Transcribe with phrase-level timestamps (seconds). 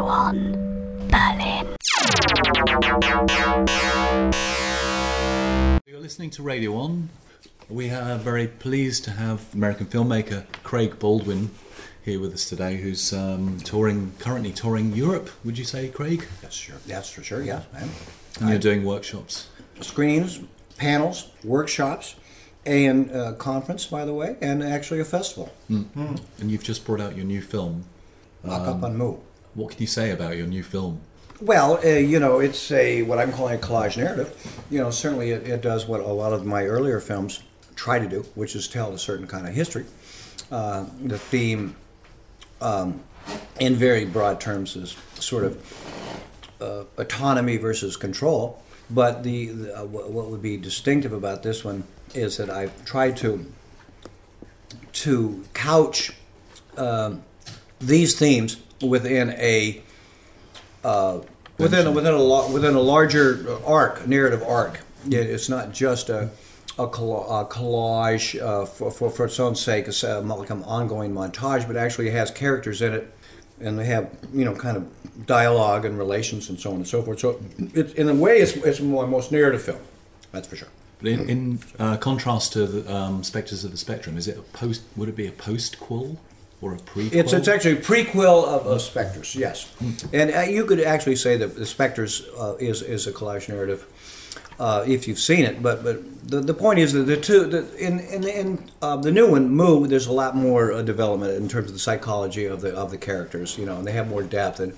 [0.00, 0.34] Radio On
[1.10, 1.76] Berlin.
[5.86, 7.10] You're listening to Radio On.
[7.68, 11.50] We are very pleased to have American filmmaker Craig Baldwin
[12.02, 16.26] here with us today, who's um, touring, currently touring Europe, would you say, Craig?
[16.42, 16.76] Yes, sure.
[16.86, 17.42] That's for sure.
[17.42, 17.60] Yeah.
[17.74, 17.90] man.
[18.40, 19.50] And you're doing workshops.
[19.82, 20.40] Screenings,
[20.78, 22.14] panels, workshops,
[22.64, 25.52] and uh, conference, by the way, and actually a festival.
[25.68, 26.20] And
[26.50, 27.84] you've just brought out your new film.
[28.42, 29.18] Mock up on Mu.
[29.54, 31.00] What can you say about your new film?
[31.40, 34.62] Well, uh, you know, it's a what I'm calling a collage narrative.
[34.70, 37.42] You know, certainly it, it does what a lot of my earlier films
[37.74, 39.86] try to do, which is tell a certain kind of history.
[40.52, 41.74] Uh, the theme,
[42.60, 43.00] um,
[43.58, 48.62] in very broad terms, is sort of uh, autonomy versus control.
[48.90, 53.16] But the, the uh, what would be distinctive about this one is that I've tried
[53.18, 53.46] to
[54.92, 56.12] to couch
[56.76, 57.22] um,
[57.80, 59.82] these themes within a
[60.84, 61.20] uh,
[61.58, 64.80] within a, within a within a larger arc, narrative arc.
[65.06, 66.30] It, it's not just a
[66.78, 70.62] a, colla- a collage uh, for, for for its own sake, it's uh, like an
[70.64, 73.12] ongoing montage, but actually has characters in it,
[73.60, 77.02] and they have you know kind of dialogue and relations and so on and so
[77.02, 77.20] forth.
[77.20, 77.40] So
[77.74, 79.80] it, in a way, it's it's my most narrative film.
[80.32, 80.68] That's for sure.
[80.98, 84.42] But in, in uh, contrast to the um, Spectres of the Spectrum, is it a
[84.42, 84.82] post?
[84.96, 86.18] Would it be a post-quel
[86.62, 87.14] or a prequel?
[87.14, 89.72] It's, it's actually a prequel of, of Spectres, yes.
[90.12, 93.86] And uh, you could actually say that the Spectres uh, is is a collage narrative
[94.58, 95.62] uh, if you've seen it.
[95.62, 99.10] But but the, the point is that the two the, in in, in uh, the
[99.10, 102.60] new one, Mu, there's a lot more uh, development in terms of the psychology of
[102.60, 103.56] the of the characters.
[103.56, 104.74] You know, and they have more depth and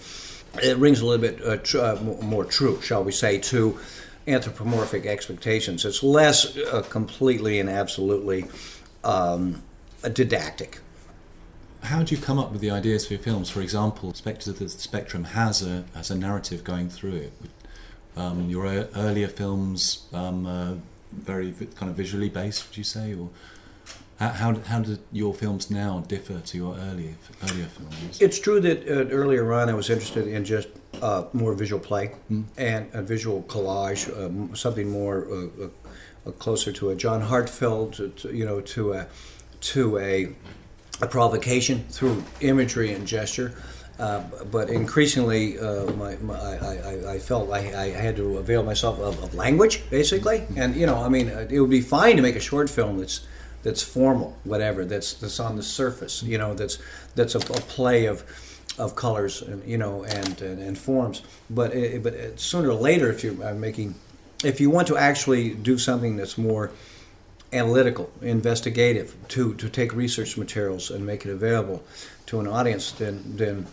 [0.62, 3.78] it rings a little bit uh, tr- uh, more true, shall we say, to
[4.26, 5.84] anthropomorphic expectations.
[5.84, 8.44] It's less uh, completely and absolutely
[9.02, 9.62] um,
[10.02, 10.78] didactic.
[11.82, 13.50] How do you come up with the ideas for your films?
[13.50, 17.32] For example, Spectres of the Spectrum has a has a narrative going through it.
[18.16, 20.74] Um, your earlier films, um, uh,
[21.12, 23.30] very kind of visually based, would you say, or
[24.18, 27.14] how how, how do your films now differ to your earlier
[27.50, 28.20] earlier films?
[28.20, 30.68] It's true that uh, earlier on I was interested in just
[31.02, 32.14] uh, more visual play
[32.56, 35.66] and a visual collage, um, something more uh,
[36.26, 39.06] uh, closer to a John to, to, you know, to a
[39.60, 40.28] to a,
[41.02, 43.52] a provocation through imagery and gesture.
[43.98, 48.98] Uh, but increasingly, uh, my, my, I, I, felt I, I had to avail myself
[48.98, 50.46] of, of language, basically.
[50.56, 53.26] And you know, I mean, it would be fine to make a short film that's
[53.62, 56.78] that's formal, whatever, that's that's on the surface, you know, that's
[57.14, 58.24] that's a, a play of
[58.78, 61.22] of colors, and you know, and and, and forms.
[61.50, 63.94] But it, but sooner or later, if you're uh, making,
[64.42, 66.72] if you want to actually do something that's more
[67.52, 71.82] analytical, investigative, to to take research materials and make it available
[72.26, 73.66] to an audience, then then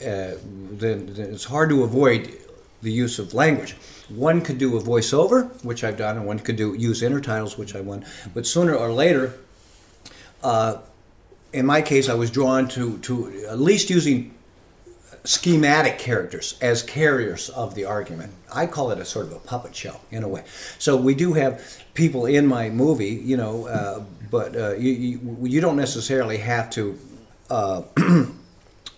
[0.00, 0.34] uh,
[0.80, 2.36] then, then it's hard to avoid
[2.82, 3.76] the use of language.
[4.08, 7.74] One could do a voiceover, which I've done, and one could do use intertitles, which
[7.74, 8.04] I've done.
[8.34, 9.34] But sooner or later,
[10.42, 10.78] uh,
[11.52, 14.34] in my case, I was drawn to to at least using
[15.24, 18.32] schematic characters as carriers of the argument.
[18.52, 20.44] I call it a sort of a puppet show in a way.
[20.78, 21.62] So we do have
[21.94, 26.70] people in my movie, you know, uh, but uh, you, you you don't necessarily have
[26.70, 26.98] to.
[27.50, 27.82] Uh,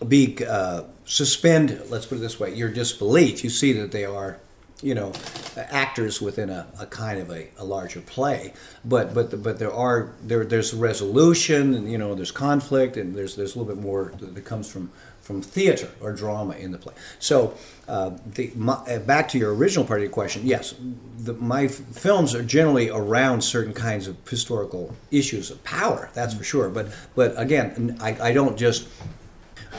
[0.08, 4.38] be uh, suspend let's put it this way your disbelief you see that they are
[4.82, 5.12] you know
[5.56, 8.52] actors within a, a kind of a, a larger play
[8.84, 13.36] but but but there are there there's resolution and you know there's conflict and there's
[13.36, 14.90] there's a little bit more that comes from
[15.24, 17.54] from theater or drama in the play so
[17.88, 20.74] uh, the, my, uh, back to your original part of your question yes
[21.18, 26.34] the, my f- films are generally around certain kinds of historical issues of power that's
[26.34, 28.86] for sure but but again I, I don't just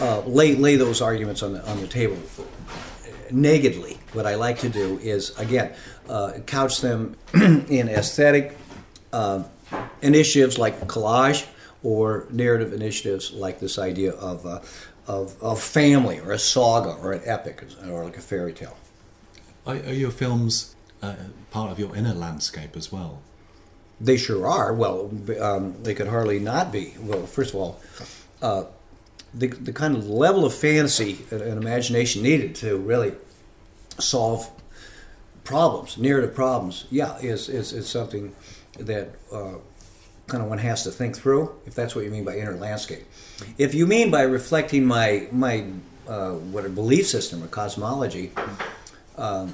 [0.01, 2.17] uh, lay lay those arguments on the on the table
[3.31, 3.97] nakedly.
[4.13, 5.73] What I like to do is again
[6.09, 8.57] uh, couch them in aesthetic
[9.13, 9.44] uh,
[10.01, 11.47] initiatives like collage
[11.83, 14.59] or narrative initiatives like this idea of, uh,
[15.07, 18.78] of of family or a saga or an epic or like a fairy tale.
[19.66, 21.16] Are, are your films uh,
[21.52, 23.22] part of your inner landscape as well?
[24.00, 24.74] They sure are.
[24.74, 26.94] Well, um, they could hardly not be.
[27.00, 27.80] Well, first of all,
[28.42, 28.66] uh,
[29.34, 33.13] the, the kind of level of fantasy and, and imagination needed to really
[33.98, 34.50] solve
[35.44, 38.36] problems, narrative problems, yeah, is, is, is something
[38.80, 39.56] that uh,
[40.27, 43.06] kind of one has to think through, if that's what you mean by inner landscape.
[43.57, 45.66] If you mean by reflecting my, my
[46.07, 48.31] uh, what a belief system or cosmology,
[49.18, 49.54] um,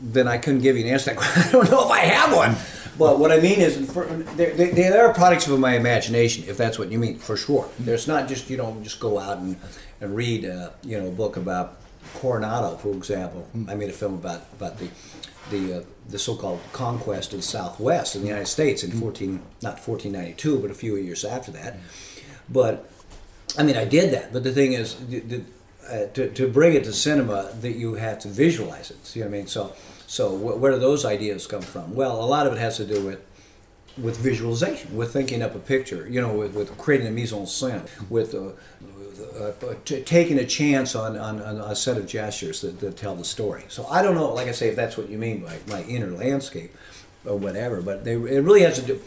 [0.00, 1.10] then I couldn't give you an answer.
[1.10, 1.42] to that question.
[1.42, 2.56] I don't know if I have one,
[2.98, 6.56] But what I mean is, for, they, they, they are products of my imagination, if
[6.56, 7.68] that's what you mean, for sure.
[7.78, 9.56] There's not just you don't just go out and,
[10.00, 11.76] and read uh, you know a book about
[12.14, 13.46] Coronado, for example.
[13.68, 14.88] I made a film about about the
[15.50, 19.74] the uh, the so-called conquest of the Southwest in the United States in 14 not
[19.74, 21.76] 1492, but a few years after that.
[22.48, 22.90] But
[23.58, 24.32] I mean, I did that.
[24.32, 25.42] But the thing is, the,
[25.88, 29.06] uh, to, to bring it to cinema, that you have to visualize it.
[29.06, 29.46] See what I mean?
[29.46, 29.72] So,
[30.06, 31.94] so wh- where do those ideas come from?
[31.94, 33.24] Well, a lot of it has to do with
[34.00, 36.06] with visualization, with thinking up a picture.
[36.08, 38.50] You know, with, with creating a mise en scène, with uh,
[39.18, 42.96] uh, uh, t- taking a chance on, on, on a set of gestures that, that
[42.96, 43.64] tell the story.
[43.68, 46.10] So I don't know, like I say, if that's what you mean by my inner
[46.10, 46.74] landscape
[47.24, 49.00] or whatever, but they, it really has to do.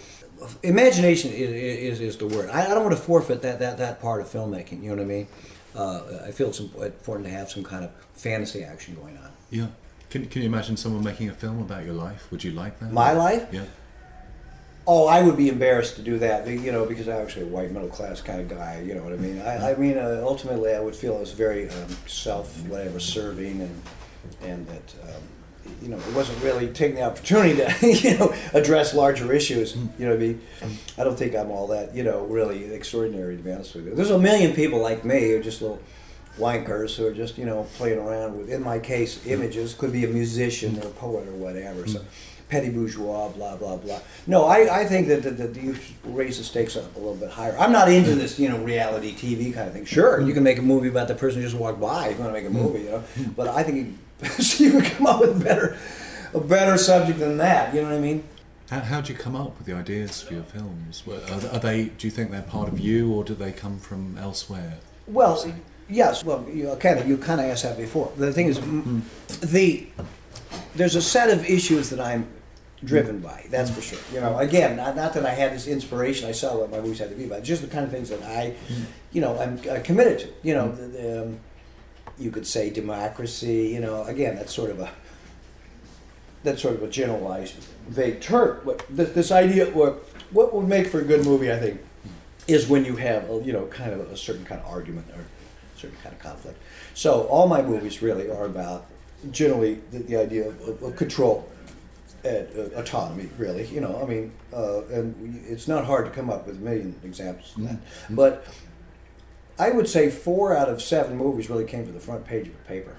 [0.63, 2.50] Imagination is, is, is the word.
[2.50, 4.81] I, I don't want to forfeit that, that, that part of filmmaking.
[4.84, 5.28] You know what I mean?
[5.75, 9.31] Uh, I feel it's important to have some kind of fantasy action going on.
[9.50, 9.68] Yeah.
[10.10, 12.30] Can, can you imagine someone making a film about your life?
[12.31, 12.92] Would you like that?
[12.92, 13.48] My life?
[13.52, 13.63] Yeah.
[14.88, 17.72] Oh, I would be embarrassed to do that, you know, because I'm actually a white
[17.72, 18.81] middle class kind of guy.
[18.86, 19.39] You know what I mean?
[19.39, 23.62] I, I mean, uh, ultimately, I would feel I was very um, self, whatever, serving,
[23.62, 23.81] and
[24.42, 25.22] and that um,
[25.81, 29.75] you know it wasn't really taking the opportunity to you know address larger issues.
[30.00, 30.42] You know I mean?
[30.98, 33.94] I don't think I'm all that you know really extraordinary to be honest with you.
[33.95, 35.81] There's a million people like me who are just little
[36.38, 39.74] wankers who are just you know playing around with, in my case, images.
[39.74, 41.88] Could be a musician or a poet or whatever.
[41.88, 42.04] So
[42.51, 44.00] petty bourgeois, blah blah blah.
[44.27, 47.30] No, I, I think that, that, that you raise the stakes up a little bit
[47.30, 47.57] higher.
[47.57, 49.86] I'm not into this, you know, reality TV kind of thing.
[49.86, 52.09] Sure, you can make a movie about the person who just walked by.
[52.09, 53.31] If you want to make a movie, you know, hmm.
[53.31, 55.77] but I think you, you could come up with a better,
[56.33, 57.74] a better subject than that.
[57.74, 58.24] You know what I mean?
[58.69, 61.03] How, how do you come up with the ideas for your films?
[61.07, 61.86] Are, are they?
[61.86, 64.77] Do you think they're part of you, or do they come from elsewhere?
[65.07, 65.42] Well,
[65.89, 66.25] yes.
[66.25, 68.12] Well, you kind of you kind of asked that before.
[68.18, 69.06] The thing is, m
[69.39, 69.88] the
[70.75, 72.27] there's a set of issues that I'm
[72.83, 73.45] driven by.
[73.50, 74.00] That's for sure.
[74.13, 76.28] You know, again, not, not that I had this inspiration.
[76.28, 77.44] I saw what my movies had to be about.
[77.44, 78.56] Just the kind of things that I,
[79.12, 80.30] you know, I'm uh, committed to.
[80.44, 81.39] You know, the, the, um,
[82.18, 83.68] you could say democracy.
[83.68, 84.89] You know, again, that's sort of a
[86.44, 87.56] that's sort of a generalized,
[87.88, 88.62] vague term.
[88.66, 91.81] But this, this idea, what what would make for a good movie, I think,
[92.48, 95.22] is when you have a, you know kind of a certain kind of argument or
[95.22, 96.60] a certain kind of conflict.
[96.95, 98.88] So all my movies really are about
[99.30, 101.48] generally the, the idea of, of control
[102.24, 103.30] and uh, autonomy.
[103.38, 106.58] Really, you know, I mean, uh, and we- it's not hard to come up with
[106.58, 107.74] a million examples of that.
[107.74, 108.16] Mm-hmm.
[108.16, 108.46] But
[109.60, 112.54] I would say four out of seven movies really came to the front page of
[112.54, 112.96] a paper,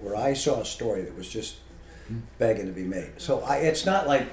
[0.00, 1.56] where I saw a story that was just
[2.04, 2.20] mm-hmm.
[2.38, 3.12] begging to be made.
[3.18, 4.26] So I, it's not like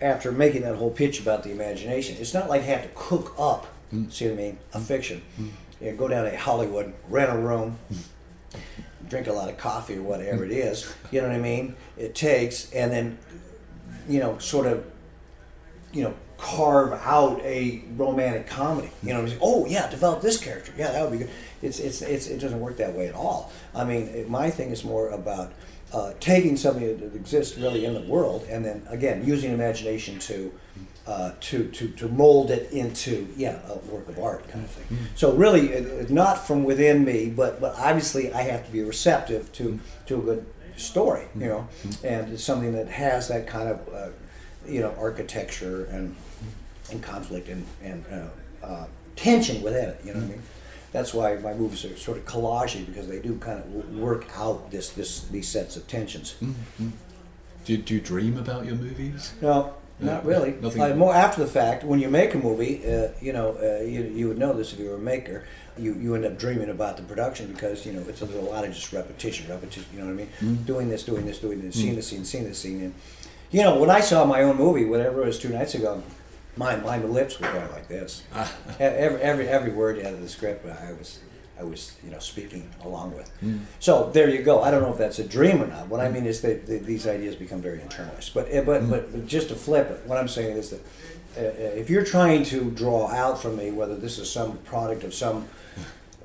[0.00, 3.34] after making that whole pitch about the imagination, it's not like I have to cook
[3.38, 3.66] up.
[3.92, 4.10] Mm-hmm.
[4.10, 4.58] See what I mean?
[4.74, 5.22] A fiction.
[5.80, 7.78] You know, go down to Hollywood, rent a room,
[9.08, 10.92] drink a lot of coffee or whatever it is.
[11.10, 11.76] You know what I mean?
[11.96, 13.18] It takes, and then,
[14.08, 14.84] you know, sort of,
[15.92, 18.90] you know, carve out a romantic comedy.
[19.02, 19.38] You know, what I mean?
[19.42, 20.72] oh yeah, develop this character.
[20.76, 21.30] Yeah, that would be good.
[21.62, 23.52] It's it's, it's it doesn't work that way at all.
[23.74, 25.52] I mean, it, my thing is more about
[25.92, 30.52] uh, taking something that exists really in the world, and then again using imagination to.
[31.06, 34.98] Uh, to, to, to mold it into yeah a work of art kind of thing.
[35.14, 39.52] So really, it, not from within me, but but obviously I have to be receptive
[39.52, 41.68] to to a good story, you know,
[42.02, 44.08] and it's something that has that kind of uh,
[44.66, 46.16] you know architecture and
[46.90, 50.00] and conflict and and uh, uh, tension within it.
[50.04, 50.42] You know what I mean?
[50.90, 54.72] That's why my movies are sort of collagey because they do kind of work out
[54.72, 56.34] this this these sets of tensions.
[57.64, 59.34] Do you, do you dream about your movies?
[59.40, 60.54] No, not really.
[60.60, 63.82] nothing- Uh, more after the fact, when you make a movie, uh, you know, uh,
[63.84, 65.44] you, you would know this if you were a maker.
[65.78, 68.48] You, you end up dreaming about the production because you know it's a, there's a
[68.48, 69.84] lot of just repetition, repetition.
[69.92, 70.56] You know what I mean?
[70.64, 72.94] Doing this, doing this, doing this, seeing this scene, seeing this scene, and
[73.50, 76.02] you know when I saw my own movie, whatever it was two nights ago,
[76.56, 78.22] my my lips were going like this.
[78.34, 81.18] E- every every every word out of the script, I was
[81.58, 83.30] I was you know speaking along with.
[83.80, 84.62] So there you go.
[84.62, 85.88] I don't know if that's a dream or not.
[85.88, 88.34] What I mean is that, these ideas become very internalized.
[88.34, 90.80] But eh, but but, but just to flip it, what I'm saying is that
[91.36, 95.04] uh, uh, if you're trying to draw out from me whether this is some product
[95.04, 95.48] of some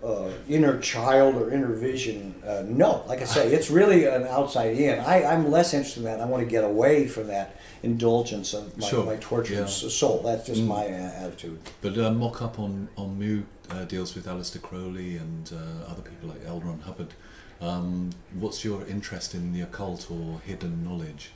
[0.04, 3.04] uh, inner child or inner vision, uh, no.
[3.08, 5.00] Like I say, it's really an outside in.
[5.00, 6.20] I, I'm less interested in that.
[6.20, 9.66] I want to get away from that indulgence of my, Sure, my tortured yeah.
[9.66, 10.22] soul.
[10.24, 11.60] That's just my uh, attitude.
[11.82, 16.01] But uh, mock up on on Mu uh, deals with Aleister Crowley and uh, other
[16.01, 16.60] people like L.
[16.60, 17.13] Ron Hubbard.
[17.62, 21.32] Um, what's your interest in the occult or hidden knowledge?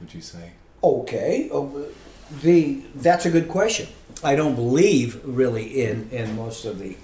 [0.00, 0.52] Would you say?
[0.82, 1.66] Okay, uh,
[2.42, 3.88] the that's a good question.
[4.24, 6.96] I don't believe really in in most of the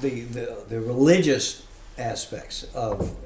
[0.00, 1.62] the the, the religious
[1.96, 3.16] aspects of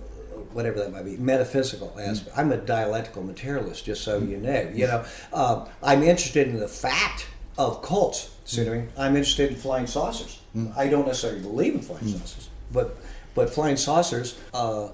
[0.53, 2.37] whatever that might be, metaphysical aspect.
[2.39, 4.71] I'm a dialectical materialist, just so you know.
[4.73, 7.27] You know, uh, I'm interested in the fact
[7.59, 8.31] of cults.
[8.57, 8.89] I mean?
[8.97, 10.41] I'm interested in flying saucers.
[10.77, 12.97] I don't necessarily believe in flying saucers, but
[13.35, 14.89] but flying saucers uh,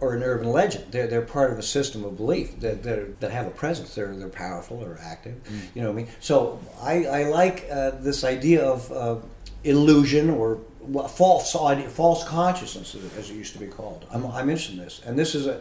[0.00, 0.86] are an urban legend.
[0.90, 3.94] They're, they're part of a system of belief that, that, that have a presence.
[3.94, 5.40] They're, they're powerful or active.
[5.74, 6.08] You know what I mean?
[6.20, 9.16] So I, I like uh, this idea of uh,
[9.64, 10.60] illusion or
[11.08, 14.06] false idea, false consciousness, as it used to be called.
[14.12, 15.60] I'm, I'm interested in this, and this is a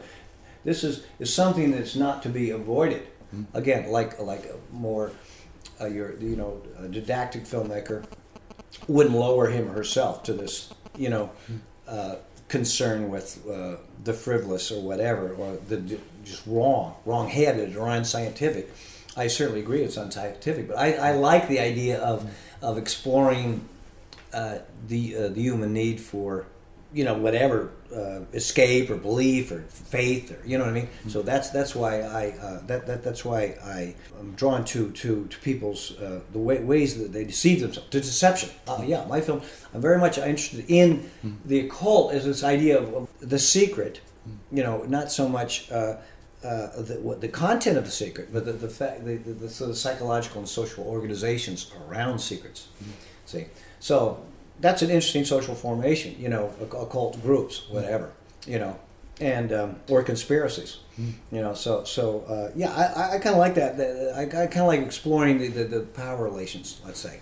[0.63, 3.07] this is, is something that's not to be avoided.
[3.53, 5.11] Again, like like a more
[5.81, 8.05] uh, your you know didactic filmmaker
[8.87, 11.31] wouldn't lower him herself to this you know
[11.87, 12.15] uh,
[12.47, 18.71] concern with uh, the frivolous or whatever or the just wrong, wrong-headed or unscientific.
[19.15, 22.29] I certainly agree it's unscientific, but I, I like the idea of
[22.61, 23.67] of exploring
[24.33, 26.45] uh, the uh, the human need for
[26.93, 30.89] you know whatever uh, escape or belief or faith or you know what I mean.
[31.07, 35.25] So that's that's why I uh, that, that that's why I am drawn to to
[35.27, 38.49] to people's uh, the way, ways that they deceive themselves to deception.
[38.67, 39.41] Uh, yeah, my film.
[39.73, 41.09] I'm very much interested in
[41.45, 44.01] the occult as this idea of, of the secret.
[44.51, 45.71] You know, not so much.
[45.71, 45.97] Uh,
[46.43, 49.49] uh, the, what, the content of the secret, but the, the fact, the, the, the,
[49.49, 52.67] sort of psychological and social organizations around secrets.
[53.25, 53.47] See,
[53.79, 54.23] so
[54.59, 56.15] that's an interesting social formation.
[56.19, 58.11] You know, oc- occult groups, whatever.
[58.45, 58.79] You know,
[59.19, 60.77] and um, or conspiracies.
[61.31, 63.79] You know, so so uh, yeah, I, I, kind of like that.
[64.15, 66.81] I, I kind of like exploring the, the, the power relations.
[66.85, 67.19] Let's say.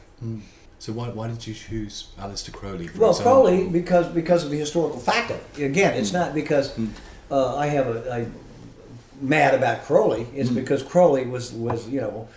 [0.79, 2.87] So why, why did you choose Aleister Crowley?
[2.87, 3.31] For Well, example?
[3.43, 5.65] Crowley because because of the historical fact of it.
[5.65, 6.77] Again, it's not because
[7.31, 8.27] uh, I have a I
[9.19, 10.27] mad about Crowley.
[10.33, 12.27] It's because Crowley was was you know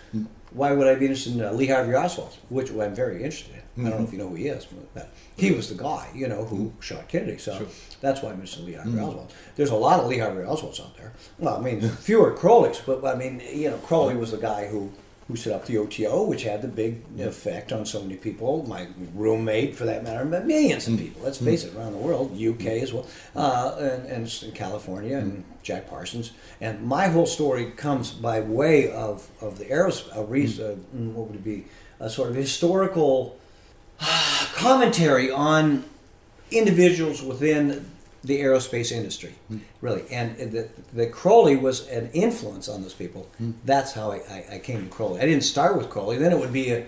[0.58, 3.86] why would I be interested in uh, Lee Harvey Oswald, which I'm very interested in.
[3.86, 4.18] I don't know if mm-hmm.
[4.18, 5.56] you know who he is, but he mm-hmm.
[5.56, 6.80] was the guy you know who mm-hmm.
[6.80, 7.38] shot Kennedy.
[7.38, 7.66] So Sure.
[8.00, 9.32] that's why I'm interested in Lee Harvey Oswald.
[9.54, 11.12] There's a lot of Lee Harvey Oswalds out there.
[11.38, 14.92] Well, I mean fewer Crowleys, but I mean you know Crowley was the guy who.
[15.28, 18.66] Who set up the OTO, which had the big effect on so many people.
[18.66, 21.20] My roommate, for that matter, millions of people.
[21.22, 23.06] Let's face it, around the world, UK as well,
[23.36, 26.32] uh, and, and in California, and Jack Parsons.
[26.62, 31.12] And my whole story comes by way of, of the aerospace, uh, re- uh, mm,
[31.12, 31.66] what would it be?
[32.00, 33.38] A sort of historical
[34.54, 35.84] commentary on
[36.50, 37.90] individuals within
[38.24, 39.34] the aerospace industry,
[39.80, 40.04] really.
[40.10, 43.28] And the, the Crowley was an influence on those people.
[43.64, 45.20] That's how I, I, I came to Crowley.
[45.20, 46.18] I didn't start with Crowley.
[46.18, 46.86] Then it would be a,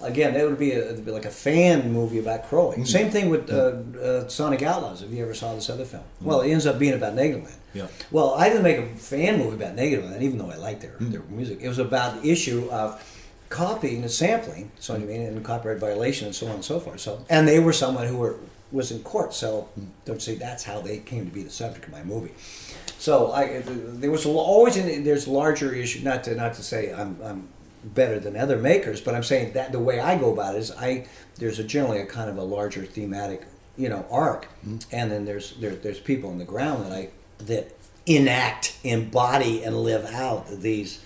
[0.00, 2.84] again, that would be, a, be like a fan movie about Crowley.
[2.84, 5.02] Same thing with uh, uh, Sonic Outlaws.
[5.02, 7.56] If you ever saw this other film, well, it ends up being about Negativland.
[7.72, 7.86] Yeah.
[8.10, 11.22] Well, I didn't make a fan movie about Negativland, even though I liked their their
[11.22, 11.60] music.
[11.60, 13.00] It was about the issue of
[13.48, 17.00] copying and sampling, so I mean, and copyright violation and so on and so forth.
[17.00, 18.36] So, and they were someone who were
[18.72, 19.34] was in court.
[19.34, 19.68] So,
[20.04, 22.32] don't say that's how they came to be the subject of my movie.
[22.98, 26.02] So, I uh, there was always in, there's larger issue.
[26.02, 27.48] Not to not to say I'm I'm
[27.82, 30.70] better than other makers, but I'm saying that the way I go about it is
[30.72, 33.44] I there's a generally a kind of a larger thematic
[33.76, 34.78] you know arc, mm-hmm.
[34.92, 37.08] and then there's there, there's people on the ground that I
[37.44, 37.74] that
[38.06, 41.04] enact, embody, and live out these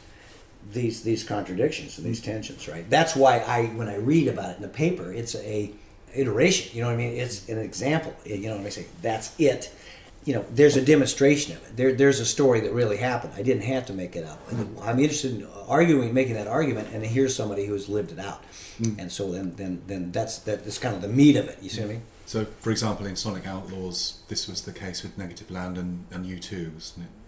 [0.73, 2.33] these these contradictions and these mm-hmm.
[2.33, 2.88] tensions, right?
[2.88, 5.71] That's why I when I read about it in the paper, it's a
[6.14, 6.76] iteration.
[6.76, 7.16] You know what I mean?
[7.16, 8.14] It's an example.
[8.25, 8.87] You know what I say?
[9.02, 9.73] That's it.
[10.25, 11.76] You know, there's a demonstration of it.
[11.76, 13.35] There, there's a story that really happened.
[13.37, 14.40] I didn't have to make it up.
[14.80, 18.42] I'm interested in arguing, making that argument, and here's somebody who's lived it out.
[18.78, 18.99] Hmm.
[18.99, 21.59] And so then, then, then that's that's kind of the meat of it.
[21.61, 22.02] You see what I mean?
[22.26, 26.73] So, for example, in Sonic Outlaws, this was the case with Negativland and, and U2,
[26.73, 27.24] wasn't it?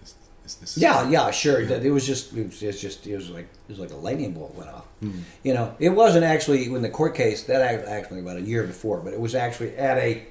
[0.47, 1.61] Is, is this Yeah, yeah, sure.
[1.61, 4.55] It was just, it was, just, it was like, it was like a lightning bolt
[4.55, 4.87] went off.
[5.43, 9.01] You know, it wasn't actually when the court case that actually about a year before,
[9.01, 10.27] but it was actually at a.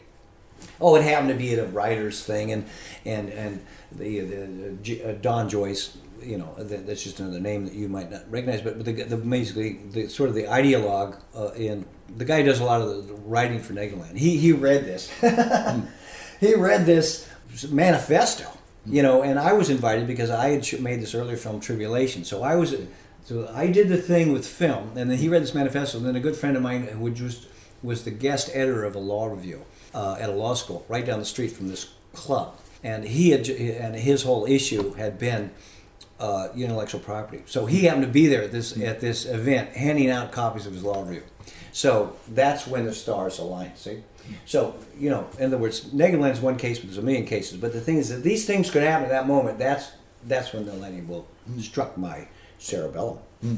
[0.79, 2.65] Oh, it happened to be at a writers thing, and
[3.05, 5.97] and and the, the, uh, Don Joyce.
[6.21, 9.03] You know, that, that's just another name that you might not recognize, but, but the,
[9.03, 11.85] the basically the sort of the ideologue uh, in
[12.17, 14.17] the guy does a lot of the writing for Negativland.
[14.17, 15.11] He he read this.
[16.39, 17.29] he read this
[17.69, 18.45] manifesto,
[18.85, 22.23] you know, and I was invited because I had made this earlier film, Tribulation.
[22.23, 22.75] So I was,
[23.23, 26.15] so I did the thing with film, and then he read this manifesto, and then
[26.15, 27.47] a good friend of mine who just
[27.81, 29.63] was the guest editor of a law review
[29.93, 33.47] uh, at a law school right down the street from this club, and he had,
[33.49, 35.51] and his whole issue had been
[36.19, 37.43] uh, intellectual property.
[37.45, 40.73] So he happened to be there at this at this event, handing out copies of
[40.73, 41.23] his law review.
[41.71, 43.75] So that's when the stars align.
[43.75, 44.03] See,
[44.45, 47.57] so you know, in other words, Negative is one case, but there's a million cases.
[47.57, 49.59] But the thing is that these things could happen at that moment.
[49.59, 49.91] That's
[50.25, 51.27] that's when the lightning bolt
[51.59, 52.27] struck my
[52.57, 53.19] cerebellum.
[53.41, 53.55] Hmm.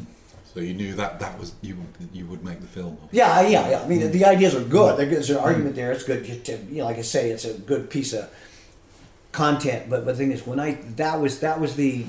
[0.53, 1.77] So you knew that that was you
[2.13, 2.97] you would make the film.
[3.11, 3.81] Yeah, yeah, yeah.
[3.81, 4.11] I mean, hmm.
[4.11, 4.97] the ideas are good.
[4.97, 5.43] There's an hmm.
[5.43, 5.91] argument there.
[5.91, 6.45] It's good.
[6.45, 8.29] To- you know, like I say, it's a good piece of
[9.31, 9.89] content.
[9.89, 12.03] But, but the thing is, when I that was that was the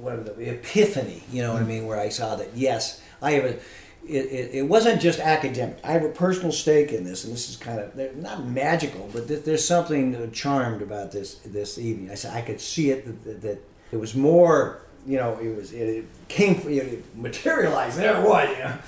[0.00, 3.44] whatever the epiphany, you know what I mean, where I saw that yes, I have
[3.44, 3.58] a.
[4.12, 5.78] It, it, wasn't just academic.
[5.82, 9.28] I have a personal stake in this, and this is kind of not magical, but
[9.28, 12.10] th- there's something charmed about this this evening.
[12.10, 13.58] I said I could see it that, that
[13.90, 17.98] it was more you know, it was it, it came, it materialized.
[17.98, 18.78] There it was, you know,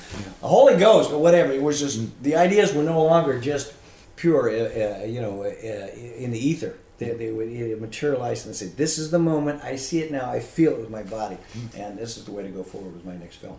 [0.40, 1.52] the Holy Ghost or whatever.
[1.52, 3.74] It was just the ideas were no longer just
[4.16, 6.76] pure, uh, uh, you know, uh, in the ether.
[6.98, 9.64] They, they would it materialize and say, "This is the moment.
[9.64, 10.30] I see it now.
[10.30, 11.38] I feel it with my body,
[11.76, 13.58] and this is the way to go forward with my next film."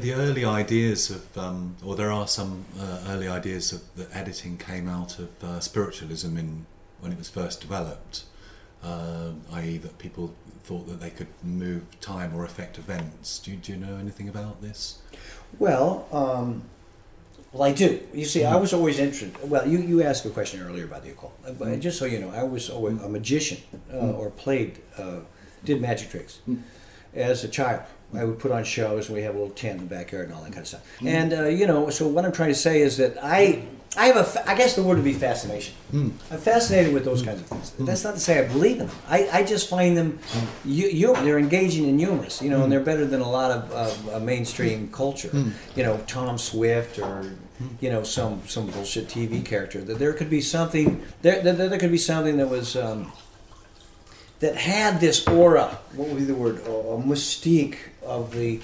[0.00, 4.56] The early ideas of, um, or there are some uh, early ideas of that editing
[4.56, 6.64] came out of uh, spiritualism in
[7.00, 8.24] when it was first developed,
[8.82, 13.38] uh, i.e., that people thought that they could move time or affect events.
[13.40, 14.98] Do you, do you know anything about this?
[15.58, 16.62] Well, um,
[17.52, 18.00] well, I do.
[18.14, 19.50] You see, I was always interested.
[19.50, 21.80] Well, you, you asked a question earlier about the occult, but Mm.
[21.80, 23.58] just so you know, I was always a magician
[23.92, 25.20] uh, or played, uh,
[25.64, 26.38] did magic tricks
[27.14, 27.82] as a child.
[28.14, 30.34] I would put on shows, and we have a little tent in the backyard and
[30.34, 30.98] all that kind of stuff.
[31.00, 31.06] Mm.
[31.06, 33.62] And uh, you know, so what I'm trying to say is that I,
[33.96, 35.74] I have a, fa- I guess the word would be fascination.
[35.92, 36.12] Mm.
[36.30, 37.70] I'm fascinated with those kinds of things.
[37.72, 37.86] Mm.
[37.86, 38.96] That's not to say I believe in them.
[39.08, 40.18] I, I just find them,
[40.64, 43.70] you, you, they're engaging and humorous, you know, and they're better than a lot of,
[43.70, 45.30] of uh, mainstream culture.
[45.76, 47.32] You know, Tom Swift or
[47.80, 49.82] you know some some bullshit TV character.
[49.82, 51.42] That there could be something there.
[51.42, 52.74] There, there could be something that was.
[52.76, 53.12] Um,
[54.40, 58.60] that had this aura, what would be the word, a mystique of the,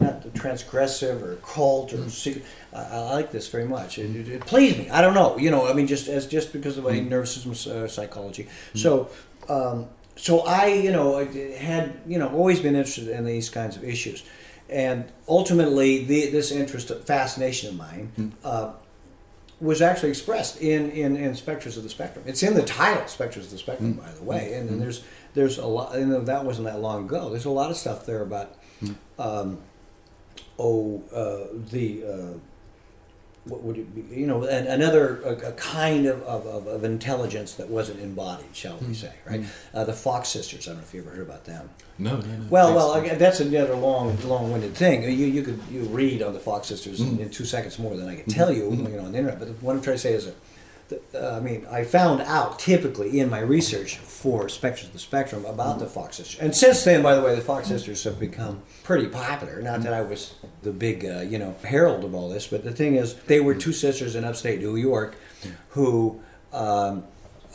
[0.00, 2.44] not the transgressive or cult or secret.
[2.72, 3.98] I, I like this very much.
[3.98, 4.90] It, it, it pleased me.
[4.90, 5.68] I don't know, you know.
[5.68, 8.48] I mean, just as just because of my nervous system uh, psychology.
[8.74, 9.10] So,
[9.48, 11.24] um, so I, you know,
[11.56, 14.24] had you know always been interested in these kinds of issues,
[14.68, 18.32] and ultimately the, this interest, fascination of mine.
[18.44, 18.72] Uh,
[19.60, 22.24] was actually expressed in, in, in Spectres of the Spectrum.
[22.28, 24.54] It's in the title, Spectres of the Spectrum, by the way.
[24.54, 25.02] And, then there's
[25.34, 25.96] there's a lot.
[25.96, 27.30] And that wasn't that long ago.
[27.30, 28.56] There's a lot of stuff there about,
[29.18, 29.58] um,
[30.58, 32.04] oh, uh, the.
[32.04, 32.38] Uh,
[33.48, 34.20] what would it be?
[34.20, 38.76] You know, an, another a, a kind of, of, of, intelligence that wasn't embodied, shall
[38.76, 39.44] we say, right?
[39.72, 40.68] Uh, the Fox sisters.
[40.68, 41.70] I don't know if you ever heard about them.
[41.98, 42.46] No, no, no.
[42.50, 45.02] Well, well, again, that's another long, long-winded thing.
[45.02, 48.08] You you could you read on the Fox sisters in, in two seconds more than
[48.08, 49.38] I can tell you, you know, on the internet.
[49.38, 50.34] But what I'm trying to say is that,
[51.14, 55.44] uh, I mean, I found out typically in my research for Spectres of the Spectrum
[55.44, 58.62] about the Fox sisters, and since then, by the way, the Fox sisters have become
[58.84, 59.60] pretty popular.
[59.62, 62.72] Not that I was the big, uh, you know, herald of all this, but the
[62.72, 65.16] thing is, they were two sisters in upstate New York,
[65.70, 66.20] who.
[66.52, 67.04] Um,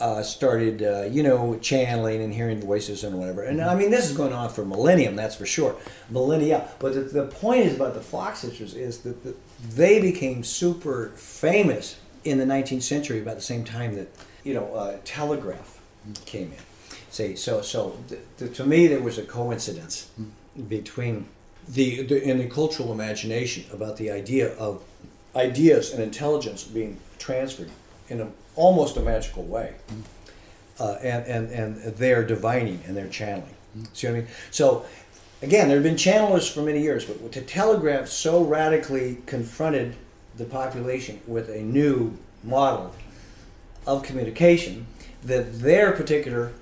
[0.00, 3.42] uh, started, uh, you know, channeling and hearing voices and whatever.
[3.42, 5.76] And I mean, this is going on for millennium, that's for sure,
[6.10, 6.68] millennia.
[6.78, 9.34] But the, the point is about the Fox sisters is that the,
[9.68, 14.08] they became super famous in the 19th century about the same time that
[14.42, 15.80] you know uh, telegraph
[16.24, 16.98] came in.
[17.10, 17.62] Say so.
[17.62, 17.96] So
[18.38, 20.10] to me, there was a coincidence
[20.68, 21.28] between
[21.68, 24.82] the, the in the cultural imagination about the idea of
[25.36, 27.70] ideas and intelligence being transferred
[28.08, 29.74] in a, almost a magical way,
[30.80, 33.54] uh, and and and they're divining and they're channeling.
[33.92, 34.28] See what I mean?
[34.50, 34.84] So.
[35.42, 39.94] Again, there have been channelers for many years, but to telegraph so radically confronted
[40.36, 42.94] the population with a new model
[43.86, 44.86] of communication
[45.22, 46.52] that their particular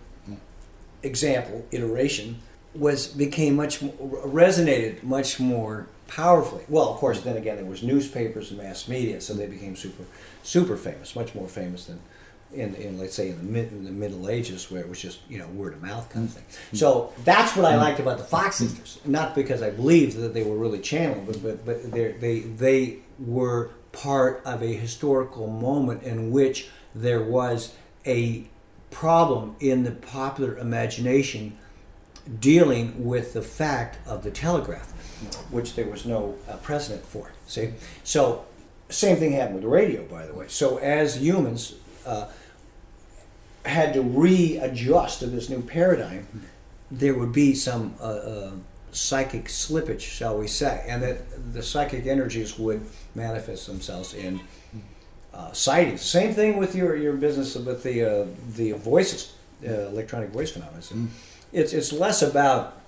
[1.03, 2.39] example iteration
[2.75, 3.93] was became much more,
[4.25, 6.65] resonated much more powerfully.
[6.69, 10.05] Well, of course, then again, there was newspapers and mass media, so they became super
[10.43, 12.01] super famous, much more famous than
[12.55, 15.21] in, in let's say in the mid in the Middle Ages, where it was just
[15.29, 16.45] you know word of mouth kind of thing.
[16.45, 16.77] Mm-hmm.
[16.77, 17.81] So that's what I mm-hmm.
[17.81, 21.43] liked about the Fox sisters, not because I believed that they were really channeling, but
[21.43, 27.75] but but they they they were part of a historical moment in which there was
[28.07, 28.45] a
[28.91, 31.57] problem in the popular imagination
[32.39, 34.93] dealing with the fact of the telegraph,
[35.51, 37.33] which there was no uh, precedent for.
[37.47, 37.73] See,
[38.05, 38.45] so
[38.89, 40.47] same thing happened with the radio, by the way.
[40.49, 41.75] So as humans
[42.07, 42.29] uh,
[43.65, 46.27] had to readjust to this new paradigm,
[46.91, 48.53] there would be some uh, uh,
[48.93, 54.41] psychic slippage, shall we say, and that the psychic energies would manifest themselves in
[55.35, 56.03] uh, sightings.
[56.03, 58.27] Same thing with your, your business with the uh,
[58.57, 59.35] the voices,
[59.67, 60.83] uh, electronic voice phenomena.
[61.53, 62.79] It's it's less about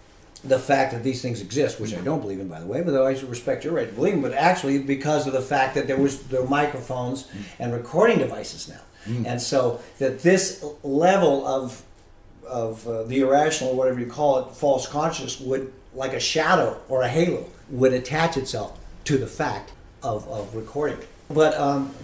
[0.44, 2.94] the fact that these things exist, which I don't believe in, by the way, but
[2.94, 4.20] I respect your right to believe in.
[4.20, 8.82] But actually, because of the fact that there was were microphones and recording devices now,
[9.26, 11.82] and so that this level of
[12.46, 17.02] of uh, the irrational, whatever you call it, false consciousness would, like a shadow or
[17.02, 20.98] a halo, would attach itself to the fact of, of recording.
[21.30, 21.94] But um,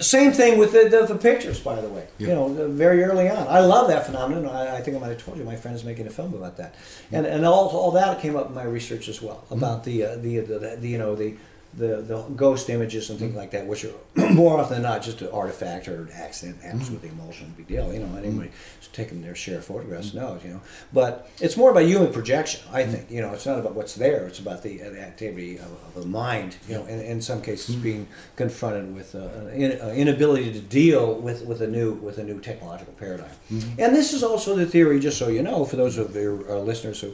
[0.00, 2.06] Same thing with the, the, the pictures, by the way.
[2.18, 2.28] Yeah.
[2.28, 3.46] You know, very early on.
[3.48, 4.46] I love that phenomenon.
[4.46, 6.74] I, I think I might have told you my friend's making a film about that,
[7.12, 10.16] and and all, all that came up in my research as well about the, uh,
[10.16, 11.36] the, the the you know the.
[11.76, 13.92] The, the ghost images and things like that, which are
[14.32, 17.66] more often than not just an artifact or an accident happens with the emulsion, big
[17.66, 17.92] deal.
[17.92, 20.42] You know, anybody who's taken their share of photographs knows.
[20.42, 20.60] You know,
[20.92, 22.62] but it's more about human projection.
[22.72, 23.10] I think.
[23.10, 24.26] You know, it's not about what's there.
[24.26, 26.56] It's about the, uh, the activity of, of the mind.
[26.68, 30.60] You know, in, in some cases being confronted with uh, an in, uh, inability to
[30.60, 33.30] deal with, with a new with a new technological paradigm.
[33.50, 34.98] And this is also the theory.
[34.98, 37.12] Just so you know, for those of your uh, listeners who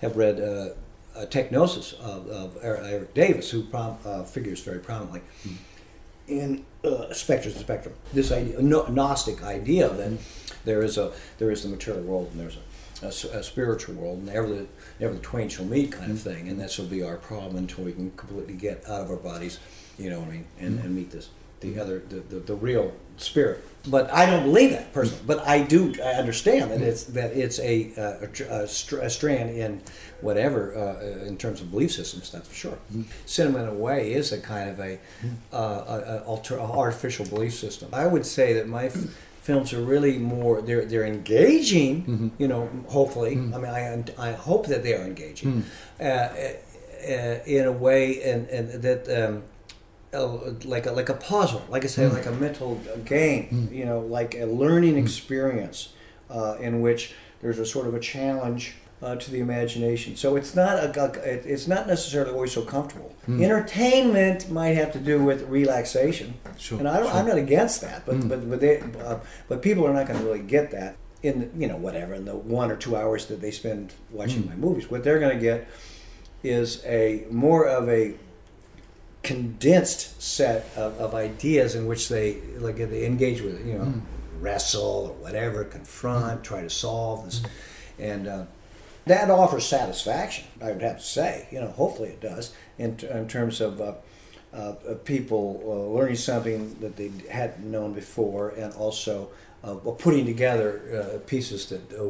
[0.00, 0.40] have read.
[1.20, 5.20] Uh, TechGnosis of, of Erik Erik Davis, who prom, uh, figures very prominently
[6.28, 7.94] in uh, Spectres of Spectrum.
[8.14, 10.18] This idea, no, Gnostic idea that
[10.64, 12.58] there is a there is the material world and there's
[13.02, 14.66] a spiritual world, and never the
[14.98, 17.84] never the twain shall meet kind of thing, and this will be our problem until
[17.84, 19.58] we can completely get out of our bodies,
[19.98, 21.28] you know what I mean, and, and meet this
[21.60, 23.64] the other the, the, the real spirit.
[23.88, 25.22] But I don't believe that personally.
[25.26, 29.08] But I do I understand that it's that it's a a, a, a, str- a
[29.08, 29.80] strand in
[30.20, 32.30] whatever uh, in terms of belief systems.
[32.30, 32.78] That's for sure.
[33.24, 34.98] Cinema in a way is a kind of a,
[35.52, 37.88] uh, a, a, alter, artificial belief system.
[37.92, 38.86] I would say that my.
[38.86, 38.96] f-
[39.42, 40.60] Films are really more.
[40.60, 42.30] They're they're engaging.
[42.38, 43.32] You know, hopefully.
[43.32, 45.64] I mean, I I hope that they are engaging,
[45.98, 49.42] uh, uh, in a way, and and that um,
[50.12, 54.34] like a, like a puzzle, like I say, like a mental game, you know, like
[54.34, 55.92] a learning experience
[56.28, 60.14] uh, in which there's a sort of a challenge uh, to the imagination.
[60.16, 63.14] So it's not a, it's not necessarily always so comfortable.
[63.28, 67.16] Entertainment might have to do with relaxation, Sure, and I don't, sure.
[67.16, 69.18] I'm not against that, but but but, they, uh,
[69.48, 72.24] but people are not going to really get that in the, you know whatever in
[72.24, 74.90] the one or two hours that they spend watching my movies.
[74.90, 75.68] What they're going to get
[76.42, 78.14] is a more of a
[79.22, 83.92] condensed set of, of ideas in which they like they engage with it, you know,
[84.40, 87.42] wrestle or whatever, confront, try to solve this,
[87.98, 88.44] and uh,
[89.06, 90.46] that offers satisfaction.
[90.62, 93.80] I would have to say, you know, hopefully it does in, t- in terms of.
[93.80, 93.94] Uh,
[94.52, 94.72] uh,
[95.04, 99.30] people uh, learning something that they hadn't known before, and also
[99.62, 102.04] uh, putting together uh, pieces that uh,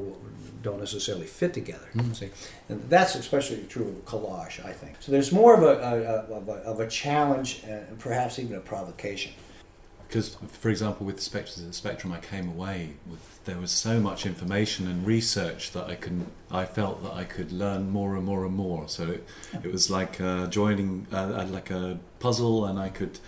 [0.62, 1.88] don't necessarily fit together.
[2.12, 2.30] See,
[2.68, 4.96] and that's especially true of collage, I think.
[5.00, 8.60] So there's more of a, a, of, a of a challenge and perhaps even a
[8.60, 9.32] provocation.
[10.06, 14.86] Because, for example, with the Spectrum, I came away with there was so much information
[14.86, 18.54] and research that I can I felt that I could learn more and more and
[18.54, 18.88] more.
[18.88, 19.26] So it,
[19.64, 23.18] it was like uh, joining uh, like a puzzle, and I could.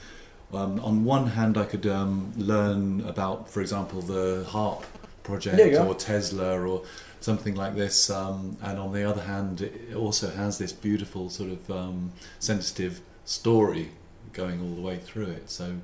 [0.53, 4.85] Um, on one hand, I could um, learn about, for example, the HAARP
[5.23, 5.87] project There you go.
[5.89, 6.83] or Tesla or
[7.23, 11.51] something like this, um, and on the other hand, it also has this beautiful sort
[11.51, 13.91] of um, sensitive story
[14.33, 15.49] going all the way through it.
[15.51, 15.77] So.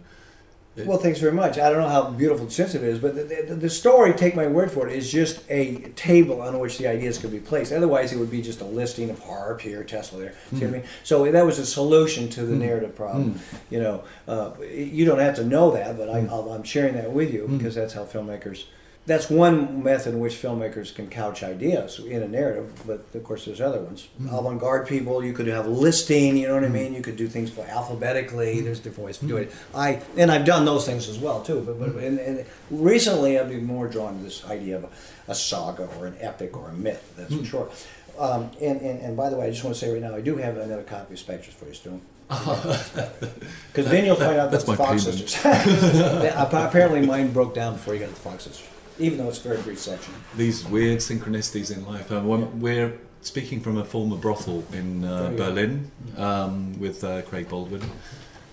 [0.77, 1.59] it- Well, thanks very much.
[1.59, 4.35] I don't know how beautiful and sensitive it is, but the, the, the story, take
[4.37, 7.73] my word for it, is just a table on which the ideas could be placed.
[7.73, 10.35] Otherwise, it would be just a listing of HAARP here, Tesla there.
[10.53, 10.85] See what I mean?
[11.05, 13.41] So that was a solution to the narrative problem.
[13.71, 17.13] You know, uh, you don't have to know that, but I, I'll, I'm sharing that
[17.13, 18.65] with you because that's how filmmakers.
[19.09, 23.47] That's one method in which filmmakers can couch ideas in a narrative, but of course
[23.47, 24.07] there's other ones.
[24.21, 24.35] Mm-hmm.
[24.35, 26.75] Avant-garde people, you could have listing, you know what I mm-hmm.
[26.75, 26.95] mean?
[26.95, 28.57] You could do things alphabetically.
[28.57, 28.65] Mm-hmm.
[28.67, 29.51] There's different ways to do it.
[29.75, 31.63] I and I've done those things as well too.
[31.63, 34.91] But, but and, and recently I've been more drawn to this idea of a,
[35.29, 37.15] a saga or an epic or a myth.
[37.17, 37.71] That's for sure.
[38.19, 40.21] Um, and, and, and by the way, I just want to say right now, I
[40.21, 42.01] do have another copy of Spectres for you, Stu.
[42.29, 45.05] Because then you'll find out That's that the my Fox.
[45.05, 45.37] Sisters.
[45.45, 48.69] Apparently, mine broke down before you got to the Fox Sisters,
[48.99, 50.15] even though it's a very brief section.
[50.37, 52.11] these weird synchronicities in life.
[52.11, 55.45] Um, when we're speaking from a former brothel in uh, There you go.
[55.47, 57.83] Berlin um, with uh, Craig Baldwin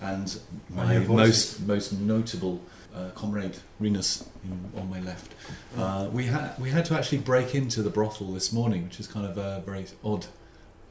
[0.02, 2.60] and my most most notable
[2.94, 5.34] uh, comrade Renus in, on my left.
[5.76, 9.06] Uh, we had we had to actually break into the brothel this morning, which is
[9.06, 10.26] kind of uh, very odd.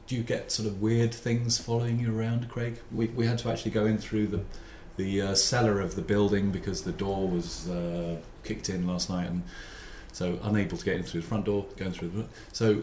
[0.06, 2.78] Do you get sort of weird things following you around, Craig?
[2.92, 4.40] We, we had to actually go in through the
[4.96, 9.28] the uh, cellar of the building because the door was uh, kicked in last night,
[9.28, 9.42] and
[10.12, 12.24] so unable to get in through the front door, going through the.
[12.52, 12.82] So,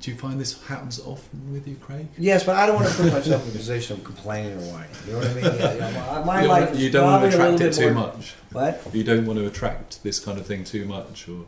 [0.00, 2.06] do you find this happens often with you, Craig?
[2.18, 4.90] Yes, but I don't want to put myself in a position of complaining or whining.
[5.06, 5.44] You know what I mean?
[5.44, 8.34] Yeah, my you life don't, you don't want to attract it too more- much.
[8.52, 8.82] What?
[8.92, 11.46] You don't want to attract this kind of thing too much, or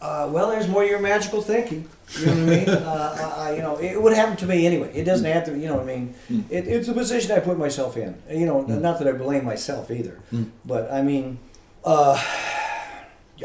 [0.00, 1.86] Uh, well, there's more your magical thinking.
[2.18, 2.68] You know what I mean?
[2.70, 4.90] Uh, I, I- you know, it would happen to me anyway.
[4.94, 5.58] It doesn't have to.
[5.58, 6.14] You know what I mean?
[6.30, 6.44] Mm.
[6.50, 8.14] It, it's a position I put myself in.
[8.30, 8.80] You know, Mm.
[8.80, 10.50] not that I blame myself either, Mm.
[10.64, 11.38] but I mean,
[11.84, 12.16] uh,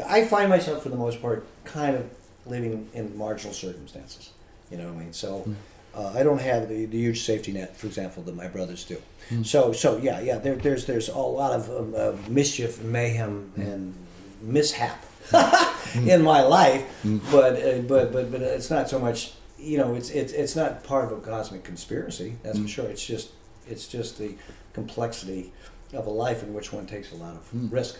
[0.06, 2.04] I find myself for the most part kind of
[2.46, 4.30] living in marginal circumstances.
[4.70, 5.12] You know what I mean?
[5.12, 5.44] So.
[5.46, 5.54] Mm.
[5.94, 9.00] Uh, I don't have the, the huge safety net, for example, that my brothers do.
[9.44, 10.36] So, so yeah, yeah.
[10.36, 13.94] There, there's there's a lot of um, uh, mischief, mayhem, and
[14.42, 15.02] mishap
[15.94, 16.84] in my life,
[17.30, 19.32] but uh, but but but it's not so much.
[19.58, 22.36] You know, it's it's it's not part of a cosmic conspiracy.
[22.42, 22.86] That's for sure.
[22.86, 23.30] It's just
[23.66, 24.34] it's just the
[24.74, 25.52] complexity
[25.92, 27.96] of a life in which one takes a lot of risk.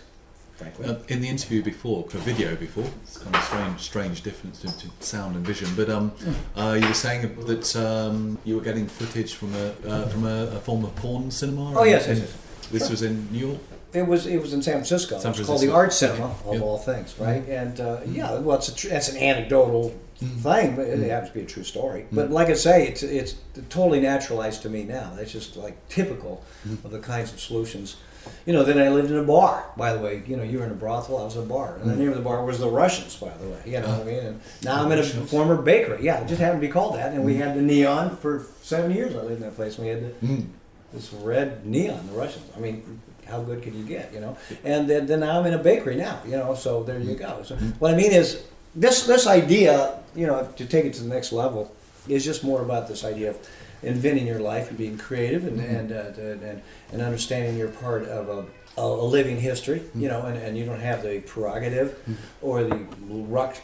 [0.57, 4.59] Frankly, Uh, in the interview before, the video before, it's kind of strange, strange difference
[4.61, 5.69] to, to sound and vision.
[5.75, 6.11] But um,
[6.55, 10.47] uh, you were saying that um, you were getting footage from a uh, from a,
[10.57, 11.77] a form of porn cinema.
[11.79, 12.33] Oh, yes, yes, yes.
[12.71, 13.59] This was in New York.
[13.97, 15.19] It was it was in San Francisco.
[15.19, 16.61] San it's called the Art Cinema of Yeah.
[16.61, 17.23] all things, mm-hmm.
[17.23, 17.47] right?
[17.47, 18.15] And uh, mm-hmm.
[18.15, 20.39] yeah, well, it's a tr- that's an anecdotal mm-hmm.
[20.39, 22.05] thing, but it happens to be a true story.
[22.11, 23.35] But like I say, it's it's
[23.69, 25.13] totally naturalized to me now.
[25.15, 26.43] That's just like typical
[26.83, 27.97] of the kinds of solutions.
[28.45, 29.71] You know, then I lived in a bar.
[29.77, 31.17] By the way, you know, you were in a brothel.
[31.17, 33.15] I was in a bar, and the name of the bar was the Russians.
[33.15, 34.19] By the way, you know what I mean.
[34.19, 36.03] And uh, now I'm in a former bakery.
[36.03, 37.13] Yeah, it just happened to be called that.
[37.13, 39.15] And we had the neon for seven years.
[39.15, 39.77] I lived in that place.
[39.79, 40.45] We had the
[40.93, 42.45] this red neon, the Russians.
[42.55, 44.37] I mean, how good can you get, you know?
[44.63, 46.55] And then, then now I'm in a bakery now, you know.
[46.55, 47.43] So there you go.
[47.43, 48.43] So what I mean is
[48.75, 51.75] this this idea, you know, to take it to the next level,
[52.07, 53.37] is just more about this idea of
[53.83, 55.75] inventing your life and being creative and mm-hmm.
[55.75, 56.61] and uh, and,
[56.91, 58.45] and understanding you're part of a.
[58.79, 60.01] A living history, mm-hmm.
[60.01, 62.13] you know, and, and you don't have the prerogative mm-hmm.
[62.43, 62.85] or the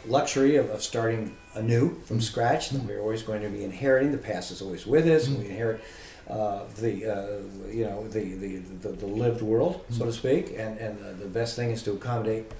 [0.08, 2.72] luxury of, of starting anew from scratch.
[2.72, 4.10] We're always going to be inheriting.
[4.10, 5.28] The past is always with us.
[5.28, 5.84] and We inherit
[6.28, 10.78] uh, the uh, you know the, the, the, the lived world, so to speak, and
[10.78, 12.50] and uh, the best thing is to accommodate.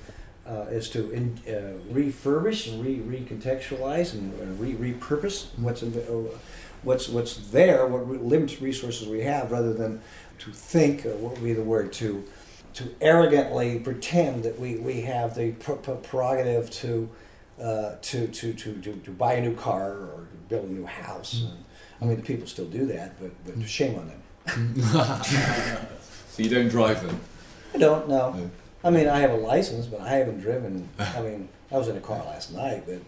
[0.46, 5.90] Uh, is to in, uh, refurbish and re recontextualize and, and re repurpose what's in
[5.92, 6.28] the, uh,
[6.82, 10.02] what's what's there, what re- limited resources we have, rather than
[10.38, 12.22] to think, uh, what would be the word, to
[12.74, 17.08] to arrogantly pretend that we, we have the pr- pr- prerogative to,
[17.60, 21.42] uh, to, to, to, to, to buy a new car or build a new house.
[21.44, 21.63] And,
[22.04, 24.20] I mean, the people still do that, but, but shame on them.
[26.34, 27.20] So you don't drive them.
[27.74, 28.32] I don't know.
[28.32, 28.50] No.
[28.82, 30.88] I mean, I have a license, but I haven't driven.
[30.98, 33.00] I mean, I was in a car last night, but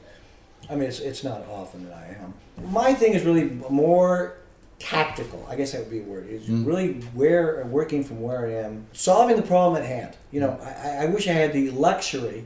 [0.70, 2.34] I mean, it's, it's not often that I am.
[2.70, 4.36] My thing is really more
[4.78, 5.44] tactical.
[5.50, 6.28] I guess that would be a word.
[6.28, 6.64] Is mm.
[6.64, 10.16] really where working from where I am, solving the problem at hand.
[10.30, 10.84] You know, mm.
[10.84, 12.44] I, I wish I had the luxury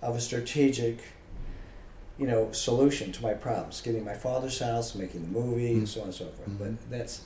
[0.00, 1.00] of a strategic,
[2.18, 3.80] you know, solution to my problems.
[3.80, 6.58] Getting my father's house, making the movie, and so on and so forth.
[6.58, 7.22] But that's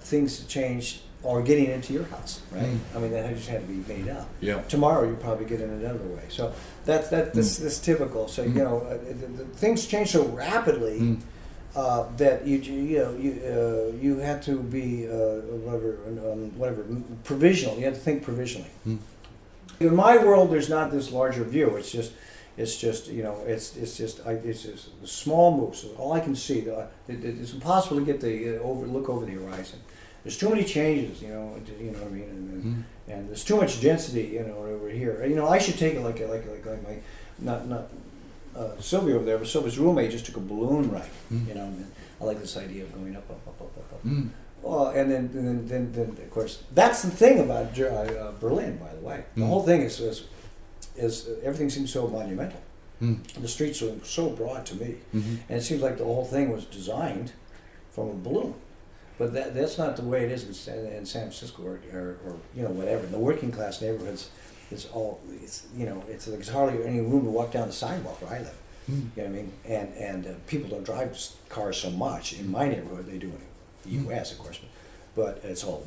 [0.00, 1.02] things change.
[1.24, 2.78] Or getting into your house, right?
[2.94, 4.60] I mean, that just had to be made up Yeah.
[4.68, 6.22] tomorrow you probably get in another way.
[6.28, 6.52] So
[6.84, 8.28] that's that that's, that's typical.
[8.28, 11.18] So you know uh, the, the, things change so rapidly
[11.74, 16.86] uh, that you you know you uh, you have to be uh, whatever um, whatever
[17.24, 17.76] provisional.
[17.76, 18.70] You have to think provisionally.
[19.80, 21.74] In my world, there's not this larger view.
[21.74, 22.12] It's just
[22.58, 25.84] it's just you know it's it's just I, it's just small moves.
[25.98, 26.60] All I can see.
[26.62, 29.78] The, it, it's impossible to get the uh, over look over the horizon.
[30.24, 31.56] There's too many changes, you know.
[31.80, 32.28] You know what I mean?
[32.34, 35.24] And, and, and there's too much density, you know, over here.
[35.24, 36.96] You know, I should take it like like like, like my
[37.38, 37.84] not not
[38.56, 41.08] uh, Sylvia over there, but Sylvia's roommate just took a balloon ride.
[41.30, 41.90] You know, and
[42.20, 44.04] I like this idea of going up, up, up, up, up, up.
[44.04, 44.30] Mm.
[44.60, 48.32] Well, and then, and then, then, then, of course, that's the thing about uh, uh,
[48.40, 49.22] Berlin, by the way.
[49.36, 49.46] The Mm.
[49.46, 50.24] whole thing is, is,
[50.98, 52.60] is everything seems so monumental.
[53.02, 53.22] Mm.
[53.40, 55.38] The streets are so broad to me, Mhm.
[55.48, 57.32] and it seems like the whole thing was designed
[57.90, 58.54] from a balloon.
[59.18, 62.08] But that, that's not the way it is in San, in San Francisco or, or,
[62.26, 63.04] or you know whatever.
[63.04, 64.30] In the working class neighborhoods,
[64.70, 68.20] it's all it's you know it's there's hardly any room to walk down the sidewalk
[68.22, 68.58] where I live.
[68.90, 68.94] Mm.
[68.94, 69.52] You know what I mean?
[69.64, 71.16] And and uh, people don't drive
[71.48, 73.06] cars so much in my neighborhood.
[73.06, 73.42] They do in
[73.84, 74.32] the U.S.
[74.32, 74.58] of course,
[75.14, 75.86] but it's all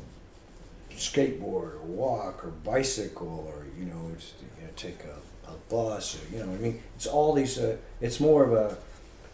[0.90, 4.32] skateboard or walk or bicycle or you know, it's,
[4.72, 6.82] know take a, a bus or you know what I mean.
[6.96, 7.58] It's all these.
[7.58, 8.76] Uh, it's more of a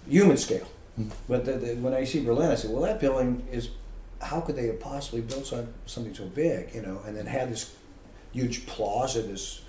[0.09, 0.69] human scale.
[0.97, 1.09] Hmm.
[1.29, 3.71] But the, the, when I see Berlin, I say, well, that building is.
[4.21, 7.53] How could they have possibly built some, something so big, you know, and then had
[7.53, 7.73] this
[8.33, 9.63] huge plaza, this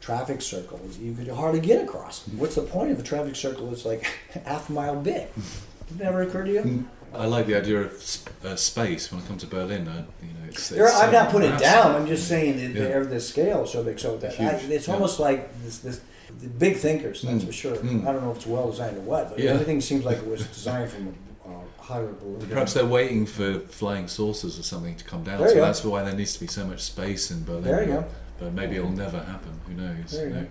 [0.00, 0.80] traffic circle?
[0.98, 2.24] You could hardly get across.
[2.24, 2.38] Hmm.
[2.38, 4.04] What's the point of a traffic circle that's like
[4.46, 5.28] half a mile big?
[5.34, 6.86] Did it never occur to you?
[7.14, 9.88] I like the idea of sp- uh, space when I come to Berlin.
[9.88, 11.94] Uh, you know, it's, it's I'm not putting it down.
[11.96, 12.98] I'm just saying that Yeah.
[13.00, 13.98] the, the scale so big.
[13.98, 14.94] So that I, it's yeah.
[14.94, 16.00] almost like this, this
[16.40, 17.22] the big thinkers.
[17.22, 17.76] That's Mm, for sure.
[17.76, 18.06] mm.
[18.06, 19.50] I don't know if it's well designed or what, but Yeah.
[19.50, 22.46] everything seems like it was designed from a uh, higher balloon.
[22.48, 25.38] Perhaps they're waiting for flying saucers or something to come down.
[25.40, 25.60] So go.
[25.60, 27.64] that's why there needs to be so much space in Berlin.
[27.64, 28.04] There you go.
[28.38, 29.60] But maybe it'll never happen.
[29.66, 30.12] Who knows?
[30.12, 30.46] There you know.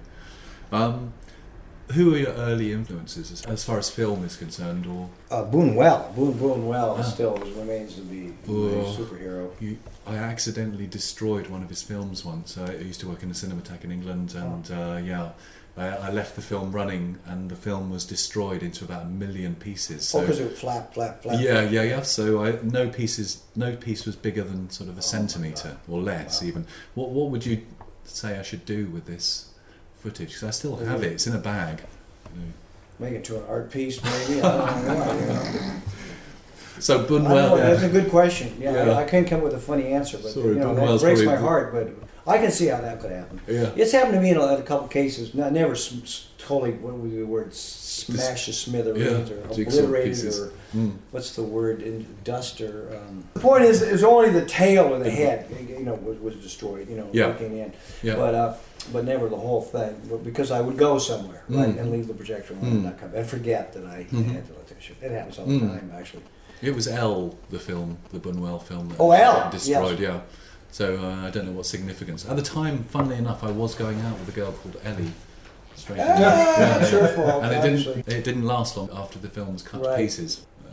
[0.71, 1.13] Um,
[1.93, 4.85] who are your early influences as, as far as film is concerned?
[4.85, 6.13] Or Uh, Buñuel.
[6.15, 7.01] Boone Buñuel Ah.
[7.03, 8.95] still remains to be a Oh.
[8.97, 9.49] superhero.
[9.59, 12.57] you, I accidentally destroyed one of his films once.
[12.57, 14.39] I used to work in a cinematheque in England, Oh.
[14.39, 15.29] and uh, yeah,
[15.77, 19.55] I, I left the film running, and the film was destroyed into about a million
[19.55, 20.07] pieces.
[20.07, 21.39] So oh, because it flap, flap, flap.
[21.41, 22.01] yeah, yeah, yeah.
[22.03, 26.01] So I, no pieces, no piece was bigger than sort of a Oh, centimeter or
[26.01, 26.47] less, Wow.
[26.49, 26.65] even.
[26.95, 27.61] What what would you
[28.03, 29.45] say I should do with this
[29.99, 30.29] footage?
[30.29, 31.13] Because I still have it.
[31.13, 31.81] It's in a bag.
[32.99, 34.41] Make it to an art piece, maybe.
[34.41, 35.13] I don't know.
[35.13, 35.71] you know.
[36.79, 38.55] So I don't know, Buñuel, That's a good question.
[38.59, 38.91] Yeah, Yeah.
[38.93, 41.07] I, I can't come up with a funny answer, but Sorry, you know Buñuel's that
[41.07, 41.73] breaks my heart.
[41.73, 41.89] But
[42.27, 43.39] I can see how that could happen.
[43.47, 45.33] yeah, It's happened to me in a, in a couple cases.
[45.33, 46.73] Not never s- s- totally.
[46.73, 47.53] What was the word?
[47.53, 50.39] Smash to smithereens Yeah, or jigsaw obliterated pieces.
[50.39, 50.97] or Mm.
[51.09, 51.81] what's the word?
[51.81, 52.95] In dust or.
[52.95, 56.35] Um, the point is, is only the tail or the head, you know, was, was
[56.35, 56.87] destroyed.
[56.87, 57.27] You know, Yeah.
[57.27, 57.73] looking in.
[58.03, 58.15] yeah.
[58.15, 58.53] But uh,
[58.93, 59.95] but never the whole thing.
[60.09, 61.79] But because I would go somewhere right, Mm.
[61.79, 62.71] and leave the projector on Mm.
[62.71, 64.25] and not come and forget that I Mhm.
[64.31, 64.97] had to let that shit.
[65.01, 65.69] It happens all the Mm.
[65.71, 66.23] time, actually.
[66.61, 68.89] It was L, the film, the Buñuel film.
[68.89, 69.99] That Oh, L, destroyed.
[69.99, 70.21] Yeah.
[70.71, 72.27] So uh, I don't know what significance.
[72.27, 75.11] At the time, funnily enough, I was going out with a girl called Ellie.
[75.75, 78.07] Straight Ah, it's her fault, and it didn't.
[78.07, 79.91] It didn't last long after the film was cut Right.
[79.95, 80.45] to pieces.
[80.65, 80.69] Uh,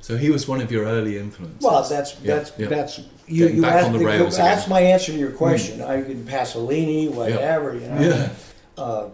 [0.00, 1.62] so he was one of your early influences.
[1.62, 2.66] Well, that's Yeah, that's yeah.
[2.66, 2.98] that's
[3.28, 3.44] you.
[3.44, 5.80] Getting you back asked, on the rails That's my answer to your question.
[5.80, 7.74] I can Pasolini, whatever.
[7.74, 8.00] You know.
[8.00, 8.28] Yeah.
[8.76, 9.08] Uh,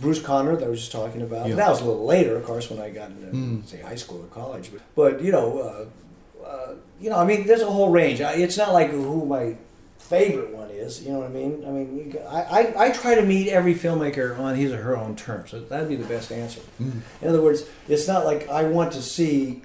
[0.00, 1.48] Bruce Conner, that I was just talking about.
[1.48, 1.56] Yeah.
[1.56, 3.66] That was a little later, of course, when I got into Mm.
[3.66, 4.70] say high school or college.
[4.72, 5.58] But, but you know,
[6.42, 8.20] uh, uh, you know, I mean, there's a whole range.
[8.20, 9.56] I, it's not like who my
[9.98, 11.02] favorite one is.
[11.02, 11.64] You know what I mean?
[11.66, 14.96] I mean, you, I, I, I try to meet every filmmaker on his or her
[14.96, 15.50] own terms.
[15.50, 16.60] So that'd be the best answer.
[16.80, 17.00] Mm.
[17.22, 19.62] In other words, it's not like I want to see.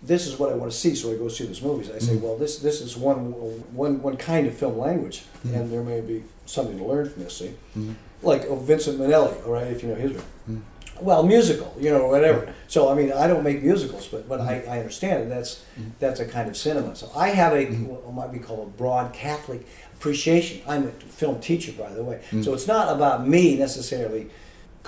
[0.00, 1.90] This is what I want to see, so I go see those movies.
[1.90, 2.20] I say, Mm.
[2.20, 3.32] well, this this is one
[3.74, 5.54] one one kind of film language, Mm.
[5.56, 7.36] and there may be something to learn from this.
[7.38, 7.94] See, Mm.
[8.22, 10.24] Like oh, Vincent Minnelli, all right, if you know his work.
[10.50, 10.60] Mm.
[11.00, 12.52] Well, musical, you know, whatever.
[12.66, 14.68] So I mean, I don't make musicals, but but I, Mm.
[14.68, 15.28] I understand it.
[15.28, 15.90] That's Mm.
[16.00, 16.96] that's a kind of cinema.
[16.96, 17.86] So I have a Mm.
[17.86, 20.60] what might be called a broad Catholic appreciation.
[20.66, 22.20] I'm a film teacher, by the way.
[22.42, 24.30] So it's not about me necessarily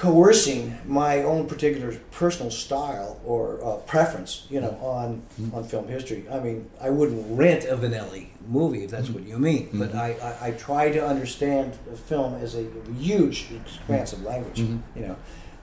[0.04, 5.52] coercing my own particular personal style or uh, preference, you know, on Mm.
[5.54, 6.24] on film history.
[6.32, 9.14] I mean, I wouldn't rent a Minnelli movie if that's Mm.
[9.16, 9.98] what you mean, but Mhm.
[9.98, 12.64] I, I, I try to understand the film as a
[12.98, 14.78] huge expansive language, Mhm.
[14.96, 15.16] you know.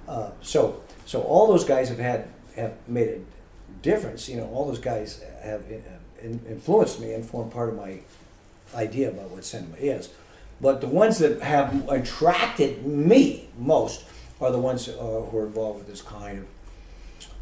[0.07, 3.19] Uh, so so all those guys have had have made a
[3.81, 4.29] difference.
[4.29, 7.91] You know, all those guys have uh, in, influenced me and formed part of my
[8.75, 10.09] idea about what cinema is.
[10.61, 14.03] But the ones that have attracted me most
[14.39, 16.45] are the ones uh, who are involved with this kind of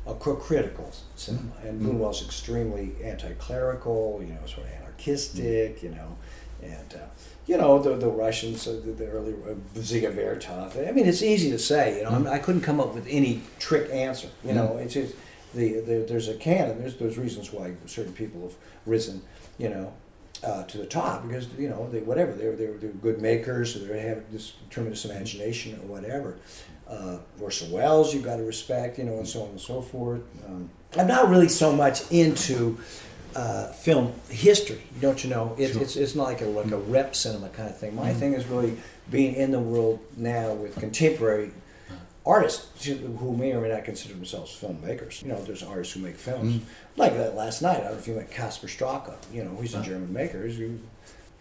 [0.08, 1.52] uh, critical cinema.
[1.64, 1.96] And Mhm.
[2.00, 6.16] Buñuel's extremely anti-clerical, you know, sort of anarchistic, you know,
[6.64, 7.06] and uh,
[7.48, 10.88] you know the the Russians, uh, the, the early uh, Dziga Vertov.
[10.88, 12.10] I mean, it's easy to say, you know.
[12.12, 14.78] I, mean, I couldn't come up with any trick answer, you know.
[14.78, 15.16] It's just
[15.54, 16.80] the, the there's a canon.
[16.80, 18.54] There's there's reasons why certain people have
[18.86, 19.22] risen,
[19.58, 19.94] you know,
[20.44, 23.80] uh, to the top because you know they whatever they're they're, they're good makers or
[23.80, 26.38] they have this tremendous imagination or whatever.
[26.90, 30.22] Uh, Orson Welles, you've got to respect, you know, and so on and so forth.
[30.46, 32.78] Um, I'm not really so much into
[33.36, 35.56] uh, film history, don't you know?
[35.58, 35.82] It, Sure.
[35.82, 37.96] It's it's not like a like a rep cinema kind of thing.
[37.96, 38.18] My Mm.
[38.20, 38.78] thing is really
[39.12, 41.52] being in the world now with contemporary
[42.26, 45.22] artists who may or may not consider themselves filmmakers.
[45.22, 46.56] You know, there's artists who make films.
[46.56, 46.62] Mm.
[46.98, 49.16] Like that last night, I don't know if you met Kasper Straka.
[49.34, 49.84] You know, he's a Ah.
[49.84, 50.46] German maker.
[50.48, 50.80] He's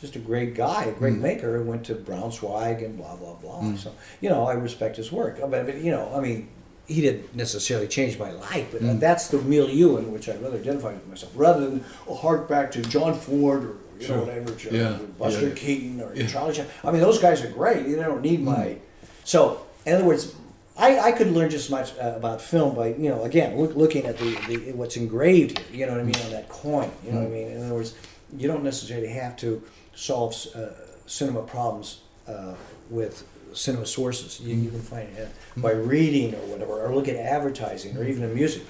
[0.01, 1.21] just a great guy, a great Mm.
[1.21, 1.63] maker.
[1.63, 3.61] Went to Braunschweig and blah blah blah.
[3.61, 3.79] Mm.
[3.79, 5.39] So you know, I respect his work.
[5.41, 6.49] But, but you know, I mean,
[6.87, 9.01] he didn't necessarily change my life, but Mm.
[9.01, 12.83] that's the milieu in which I rather identify with myself, rather than hark back to
[12.83, 14.17] John Ford or you Sure.
[14.17, 15.55] know whatever, John, Yeah, Buster yeah.
[15.55, 16.27] Keaton or Yeah.
[16.27, 16.75] Charlie Chaplin.
[16.83, 17.87] I mean, those guys are great.
[17.87, 18.77] They don't need my.
[19.25, 20.35] So, in other words,
[20.77, 23.77] I, I could learn just as much uh, about film by you know again look,
[23.77, 25.79] looking at the, the what's engraved here.
[25.81, 26.91] You know what I mean on that coin.
[27.07, 27.47] You know what I mean.
[27.53, 27.95] In other words,
[28.37, 29.63] you don't necessarily have to
[29.95, 30.69] solve uh,
[31.07, 32.55] cinema problems uh,
[32.91, 34.41] with cinema sources.
[34.41, 38.23] You, you can find it by reading or whatever, or look at advertising or even
[38.23, 38.63] in music.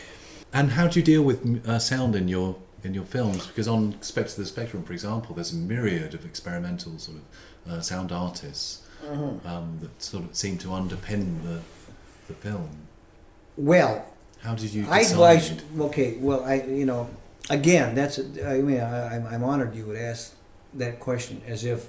[0.52, 3.46] And how do you deal with uh, sound in your in your films?
[3.46, 7.72] Because on Spectre of the Spectrum, for example, there's a myriad of experimental sort of
[7.72, 8.82] uh, sound artists
[9.44, 11.60] um, that sort of seem to underpin the
[12.28, 12.68] the film.
[13.56, 14.06] Well,
[14.42, 15.40] How did you I, I
[15.80, 16.16] okay.
[16.18, 17.08] Well, I you know,
[17.50, 20.33] again, that's I mean, I, I'm- I'm honored you would ask
[20.74, 21.88] that question as if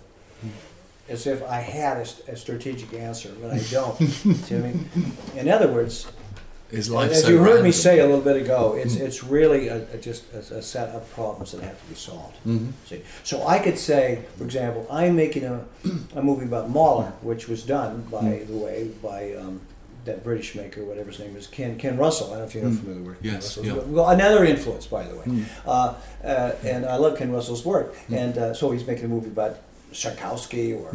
[1.07, 3.95] as if I had a, a strategic answer, but I don't.
[3.97, 4.89] See what I mean?
[5.35, 6.07] In other words,
[6.71, 9.01] Is life as so you heard me say a little bit ago, it's Mm.
[9.05, 12.35] it's really a, a, just a, a set of problems that have to be solved.
[12.45, 12.71] Mhm.
[12.87, 15.63] See, so I could say, for example, I'm making a,
[16.15, 18.47] a movie about Mahler, which was done, by Mm.
[18.47, 19.61] the way, by um,
[20.05, 22.27] that British maker, whatever his name is, Ken Ken Russell.
[22.27, 22.79] I don't know if you're Mm.
[22.79, 23.65] familiar with Yes, Ken Russell.
[23.87, 23.93] yeah.
[23.95, 25.23] Well, another influence, by the way.
[25.25, 25.45] Mm.
[25.65, 25.93] Uh,
[26.23, 27.95] uh, and I love Ken Russell's work.
[28.09, 28.17] Mm.
[28.17, 29.57] And uh, so he's making a movie about
[29.91, 30.91] Tchaikovsky or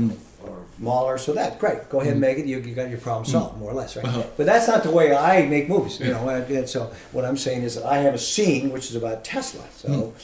[0.47, 1.19] or Mahler.
[1.19, 1.89] So that's great.
[1.91, 2.47] Go ahead and make it.
[2.47, 4.05] You, you got your problem solved, more or less, right?
[4.07, 4.23] Uh-huh.
[4.39, 6.01] But that's not the way I make movies.
[6.01, 8.89] You know, and, and so what I'm saying is that I have a scene which
[8.91, 9.65] is about Tesla.
[9.77, 10.15] So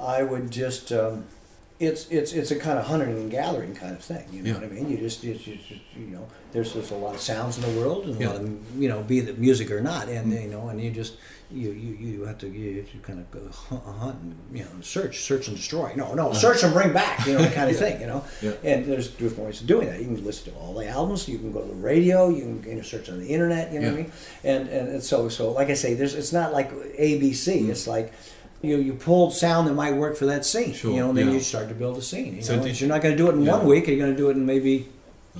[0.00, 0.92] I would just.
[0.92, 1.24] Um,
[1.80, 4.24] it's it's it's a kind of hunting and gathering kind of thing.
[4.32, 4.54] You know Yeah.
[4.58, 4.90] what I mean?
[4.90, 8.04] You just, you just you know, there's just a lot of sounds in the world
[8.06, 10.42] and a lot of you know, be the music or not, and mm-hmm.
[10.44, 11.14] you know, and you just
[11.50, 15.20] you you, you have to you to kind of go hunt, and you know search
[15.22, 15.92] search and destroy.
[15.96, 16.38] No, no, uh-huh.
[16.38, 17.26] search and bring back.
[17.26, 18.00] You know, that kind of thing.
[18.00, 18.52] You know, Yeah.
[18.62, 19.98] and there's different ways of doing that.
[19.98, 21.28] You can listen to all the albums.
[21.28, 22.28] You can go to the radio.
[22.28, 23.72] You can you know, search on the internet.
[23.72, 24.12] You know what I mean?
[24.44, 27.58] And, and and so so like I say, there's it's not like ABC.
[27.58, 27.70] Mm-hmm.
[27.70, 28.12] It's like.
[28.62, 31.28] You, you pulled sound that might work for that scene, Sure, you know, and then
[31.28, 31.34] yeah.
[31.34, 32.36] you start to build a scene.
[32.36, 33.56] You So know, did- you're not going to do it in Yeah.
[33.56, 33.88] one week.
[33.88, 34.88] You're going to do it in maybe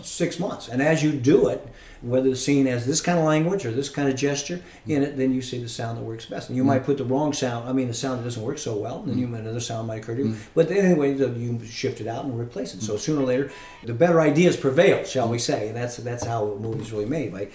[0.03, 0.68] six months.
[0.68, 1.66] And as you do it,
[2.01, 5.16] whether the scene has this kind of language or this kind of gesture in it,
[5.16, 6.49] then you see the sound that works best.
[6.49, 6.68] And you mm.
[6.68, 9.11] might put the wrong sound, I mean, the sound that doesn't work so well, and
[9.11, 9.39] then you mm.
[9.39, 10.29] another sound might occur to you.
[10.31, 10.37] Mm.
[10.55, 12.83] But anyway, you shift it out and replace it.
[12.83, 13.53] So sooner or later,
[13.85, 15.68] the better ideas prevail, shall we say.
[15.68, 17.49] And that's, that's how a movie's really made, by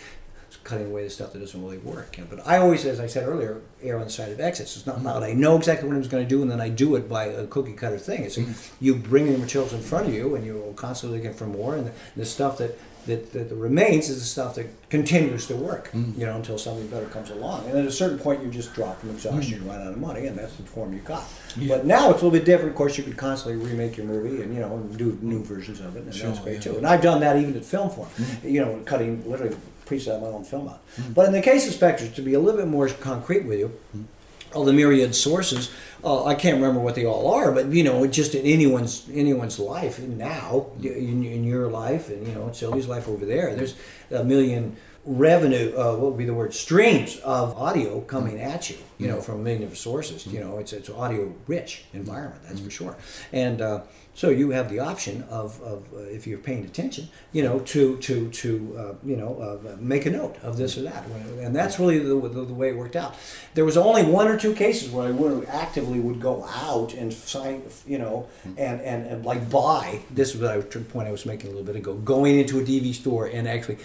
[0.68, 2.18] cutting away the stuff that doesn't really work.
[2.30, 4.76] But I always, as I said earlier, err on the side of excess.
[4.76, 5.24] It's not loud.
[5.24, 7.48] I know exactly what I'm going to do, and then I do it by a
[7.48, 8.24] cookie cutter thing.
[8.24, 8.48] It's like
[8.82, 11.76] you bring the materials in front of you, and you're constantly looking for more.
[11.76, 15.90] And the, the stuff that, that, that remains is the stuff that continues to work,
[15.94, 16.18] mm.
[16.18, 17.66] you know, until something better comes along.
[17.70, 20.28] And at a certain point, you just drop from exhaustion, you run out of money,
[20.28, 21.24] and that's the form you got.
[21.66, 22.72] But now it's a little bit different.
[22.72, 25.96] Of course, you could constantly remake your movie and, you know, do new versions of
[25.96, 26.72] it, and Sure, that's great yeah.
[26.74, 26.78] too.
[26.78, 28.52] And I've done that even at film form, mm.
[28.52, 29.56] you know, cutting literally
[29.88, 30.82] preset of my own film out.
[31.14, 33.78] But in the case of Spectres, to be a little bit more concrete with you,
[34.54, 35.72] all the myriad sources,
[36.04, 39.60] uh, I can't remember what they all are, but you know, just in anyone's anyone's
[39.60, 43.76] life now, in, in your life, and you know, Sylvia's life over there, there's
[44.12, 45.74] a million revenue.
[45.76, 46.54] Uh, what would be the word?
[46.54, 50.28] Streams of audio coming at you, you know, from a million different sources.
[50.28, 52.96] You know, it's it's audio rich environment, that's for sure,
[53.32, 53.62] and.
[53.62, 53.82] Uh,
[54.18, 57.98] so you have the option of, of uh, if you're paying attention, you know, to
[57.98, 61.06] to to uh, you know uh, make a note of this or that,
[61.40, 63.16] and that's really the, the, the way it worked out.
[63.54, 65.46] There was only one or two cases where I would
[65.88, 70.00] actively would go out and sign, you know, and, and, and like buy.
[70.12, 71.94] This is what I, the point I was making a little bit ago.
[71.96, 73.78] Going into a DV store and actually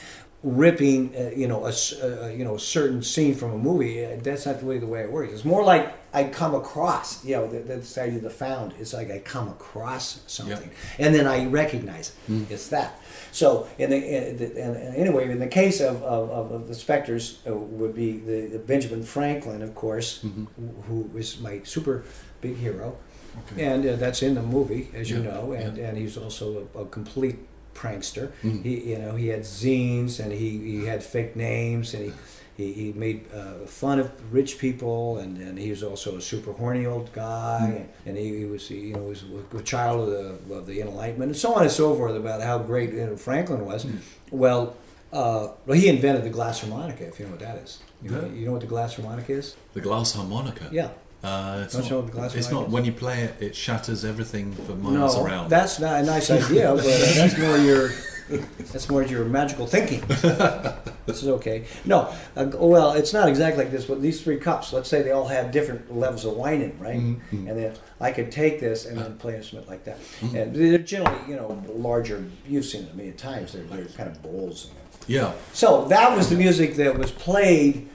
[0.42, 4.05] ripping, uh, you know, a s- uh, you know a certain scene from a movie.
[4.05, 5.32] Uh, that's not really the way it works.
[5.32, 8.74] It's more like I come across, you know, that, that's the idea the found.
[8.80, 12.50] It's like I come across something, and then I recognize it.
[12.50, 12.98] It's that.
[13.33, 16.74] So, in the, in the and, and anyway, in the case of, of, of, the
[16.74, 20.49] specters, uh, would be the, the Benjamin Franklin, of course, who,
[20.87, 22.05] who is my super
[22.43, 22.97] big hero,
[23.39, 23.64] Okay.
[23.64, 25.89] and uh, that's in the movie, as you know, and, yeah.
[25.89, 27.39] and he's also a, a complete
[27.74, 28.30] prankster.
[28.43, 28.62] Mm.
[28.62, 32.12] He, you know, he had zines and he, he had fake names and he,
[32.57, 36.53] he, he made uh, fun of rich people and, and he was also a super
[36.53, 39.24] horny old guy and he, he was you know was
[39.55, 42.59] a child of the, of the Enlightenment and so on and so forth about how
[42.59, 43.86] great you know, Franklin was.
[44.30, 44.76] Well,
[45.12, 47.07] uh, well, he invented the glass harmonica.
[47.07, 49.57] If you know what that is, you know, you know what the glass harmonica is?
[49.74, 50.68] The glass harmonica.
[50.72, 50.88] Yeah.
[51.22, 53.55] Uh, it's Don't not, know what the glass it's not when you play it, it
[53.55, 55.50] shatters everything for miles no, around.
[55.50, 57.90] that's not a nice idea, but uh, that's more your
[58.28, 60.00] that's more your magical thinking.
[61.06, 61.64] this is okay.
[61.84, 63.84] No, uh, well, it's not exactly like this.
[63.86, 66.98] But these three cups, let's say they all have different levels of wine in, right?
[67.00, 67.20] Mhm.
[67.32, 69.98] And then I could take this and then play an instrument like that.
[70.34, 72.24] And they're generally, you know, larger.
[72.48, 73.52] You've seen them million times.
[73.52, 74.70] They're, they're kind of bowls.
[75.06, 75.32] yeah.
[75.52, 77.88] So that was the music that was played,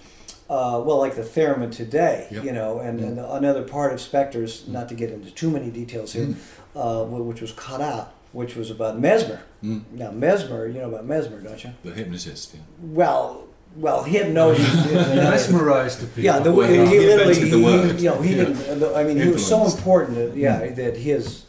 [0.49, 2.43] uh, well, like the theremin today, Yep.
[2.43, 6.13] you know, and, and another part of Spectres, not to get into too many details
[6.13, 6.35] here,
[6.75, 9.41] uh, which was cut out, which was about Mesmer.
[9.63, 9.83] Mm.
[9.93, 11.71] Now, Mesmer, you know about Mesmer, don't you?
[11.83, 12.53] The hypnotist.
[12.53, 12.61] Yeah.
[12.81, 13.43] Well,
[13.75, 14.91] well, hypnosis.
[14.91, 16.23] mesmerized the people.
[16.23, 17.99] Yeah, the way Well, he, he literally, the he- word.
[17.99, 18.43] you know, he Yeah.
[18.45, 18.95] didn't.
[18.95, 21.43] I mean, he was so important that yeah, that his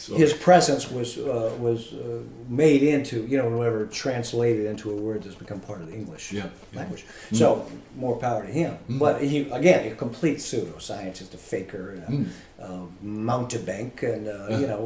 [0.00, 0.18] Sorry.
[0.18, 5.22] his presence was uh, was uh, made into you know whatever translated into a word
[5.22, 6.78] that's become part of the English Yeah, yeah.
[6.78, 7.04] language.
[7.32, 8.78] So more power to him.
[8.88, 12.02] But he again a complete pseudoscientist, a faker, and
[12.58, 14.80] a, uh, mountebank, and uh, you know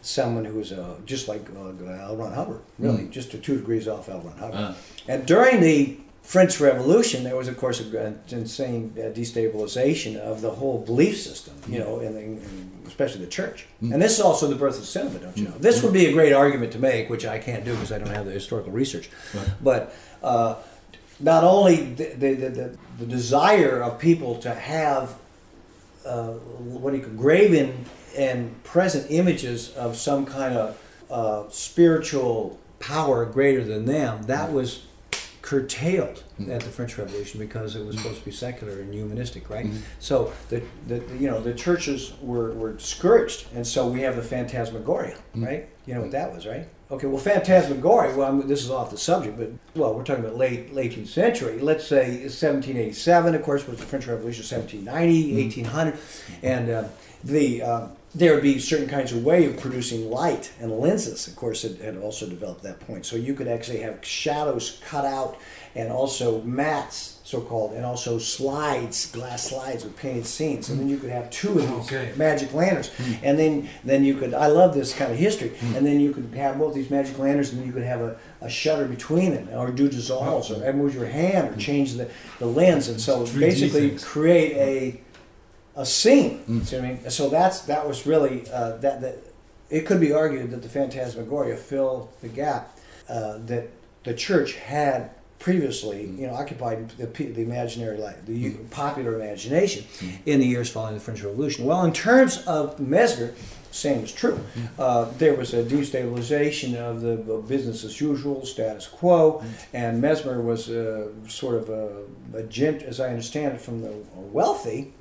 [0.00, 2.16] someone who was uh, just like uh, L.
[2.16, 4.20] Ron Hubbard, really, just to two degrees off L.
[4.20, 4.60] Ron Hubbard.
[4.60, 4.76] Ah.
[5.08, 10.50] And during the French Revolution, there was, of course, an insane uh, destabilization of the
[10.50, 13.66] whole belief system, you know, in, in especially the church.
[13.80, 15.54] And this is also the birth of cinema, don't you know?
[15.58, 18.08] This would be a great argument to make, which I can't do because I don't
[18.08, 19.08] have the historical research.
[19.32, 19.48] Right.
[19.62, 20.56] But uh,
[21.20, 25.14] not only the, the, the, the, the desire of people to have
[26.04, 27.84] uh, what do you call graven
[28.16, 34.24] and present images of some kind of uh, spiritual power greater than them.
[34.24, 34.86] That was
[35.46, 36.50] curtailed mm-hmm.
[36.50, 38.02] at the French Revolution because it was mm-hmm.
[38.02, 39.66] supposed to be secular and humanistic, right?
[39.66, 39.78] Mm-hmm.
[40.00, 44.22] So the, the you know the churches were, were discouraged, and so we have the
[44.22, 45.68] phantasmagoria, right?
[45.86, 46.66] You know what that was, right?
[46.90, 48.16] Okay, well, phantasmagoria.
[48.16, 51.60] Well, I'm, this is off the subject, but well, we're talking about late 18th century.
[51.60, 54.42] Let's say 1787, of course, was the French Revolution.
[54.42, 55.98] 1790, 1800,
[56.42, 56.88] and uh,
[57.22, 61.28] the uh, there would be certain kinds of way of producing light and lenses.
[61.28, 63.04] Of course, it had also developed that point.
[63.04, 65.36] So you could actually have shadows cut out,
[65.74, 70.70] and also mats, so-called, and also slides, glass slides with painted scenes.
[70.70, 72.12] And then you could have two of these Okay.
[72.16, 72.90] magic lanterns,
[73.22, 74.32] and then then you could.
[74.32, 75.52] I love this kind of history.
[75.74, 78.16] And then you could have both these magic lanterns, and then you could have a,
[78.40, 82.08] a shutter between them, or do dissolves, or move your hand, or change the,
[82.38, 85.00] the lens, and so basically create a
[85.76, 86.64] a scene.
[86.64, 87.10] See what I mean?
[87.10, 89.16] So that's that was really uh, that that
[89.70, 92.76] it could be argued that the Phantasmagoria filled the gap
[93.08, 93.68] uh, that
[94.04, 99.84] the church had previously, you know, occupied the, the imaginary, life, the u- popular imagination
[100.24, 101.64] in the years following the French Revolution.
[101.66, 103.34] Well, in terms of Mesmer,
[103.70, 104.40] same is true.
[104.78, 107.16] Uh, there was a destabilization of the
[107.46, 112.04] business as usual, status quo, and Mesmer was uh, sort of a,
[112.38, 114.94] a gent, as I understand it, from the wealthy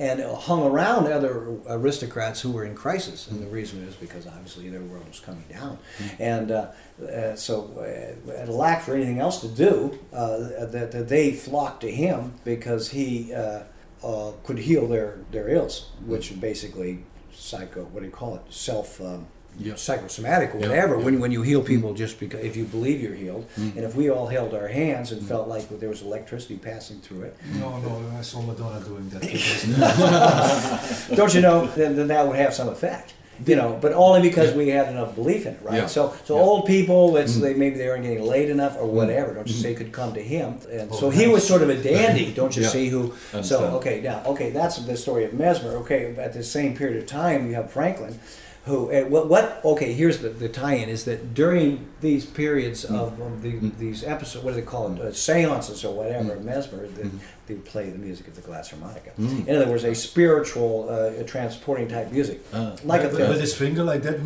[0.00, 3.28] and hung around other aristocrats who were in crisis.
[3.28, 5.76] And the reason is because obviously their world was coming down.
[6.18, 6.70] And uh,
[7.02, 11.32] uh, so, uh, at a lack for anything else to do, uh, that, that they
[11.32, 13.64] flocked to him because he uh,
[14.02, 18.42] uh, could heal their, their ills, which are basically psycho, what do you call it?
[18.48, 19.02] Self.
[19.02, 19.26] Um,
[19.60, 19.74] Yeah.
[19.76, 20.96] Psychosomatic or whatever.
[20.96, 21.04] yeah.
[21.04, 21.96] When when you heal people, mm.
[21.96, 23.76] just because if you believe you're healed, mm.
[23.76, 25.28] and if we all held our hands and mm.
[25.28, 29.20] felt like there was electricity passing through it, No, no, I saw Madonna doing that.
[29.20, 33.14] Because don't you know, then, then that would have some effect.
[33.46, 35.78] You know, but only because we had enough belief in it, right?
[35.78, 35.86] Yeah.
[35.86, 36.42] So, so Yeah.
[36.42, 36.46] Mm.
[36.46, 39.32] old people, let's they maybe they weren't getting laid enough or whatever.
[39.32, 40.58] Don't you say could come to him?
[40.70, 42.68] And oh, so Oh, he was sort of a dandy, don't you Yeah.
[42.68, 42.88] see?
[42.88, 43.14] Who?
[43.42, 45.70] So okay, now okay, that's the story of Mesmer.
[45.82, 48.18] Okay, at the same period of time, you have Franklin,
[48.64, 49.60] who uh, what what?
[49.64, 52.98] Okay, here's the, the tie-in is that during these periods Mm.
[52.98, 56.44] of um, the, these episodes, what do they call it, uh, seances or whatever, Mm.
[56.44, 57.10] Mesmer, that
[57.46, 59.10] they play the music of the glass harmonica.
[59.18, 59.46] Mm.
[59.48, 62.74] In other words, a spiritual, uh, transporting type music, Ah.
[62.84, 63.28] like with, film.
[63.30, 64.18] with his finger like that.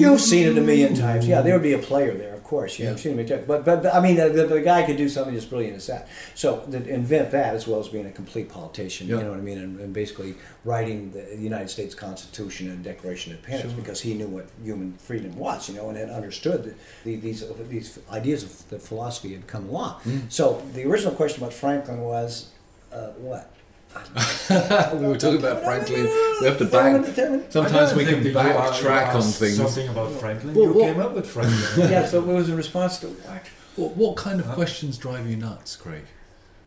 [0.00, 1.26] You've seen it a million times.
[1.28, 2.78] Yeah, there would be a player there, course.
[2.78, 2.92] Yeah, Yeah.
[2.92, 3.48] I've seen it a million times.
[3.48, 5.86] But, but, but I mean, the, the, the guy could do something as brilliant as
[5.86, 6.08] that.
[6.34, 9.16] So to invent that as well as being a complete politician, Yeah.
[9.18, 10.34] you know what I mean, and, and basically
[10.64, 13.80] writing the United States Constitution and Declaration of Independence Sure.
[13.82, 16.74] because he knew what human freedom was, you know, and had understood that
[17.04, 20.00] the, these these ideas of the philosophy had come along.
[20.04, 20.30] Mm.
[20.38, 22.50] So the original question about Franklin was,
[22.92, 23.44] uh, what?
[24.94, 26.04] we were talking about Franklin.
[26.40, 27.50] We have to Determine- back.
[27.52, 29.56] Sometimes we can think that you are- backtrack on things.
[29.56, 30.54] Something about Franklin.
[30.54, 31.90] Well, you what- came up with Franklin.
[31.90, 33.42] Yeah, so it was a response to what?
[33.76, 36.02] What, what kind of questions drive you nuts, Craig?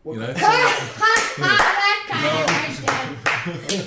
[0.04, 0.26] You know,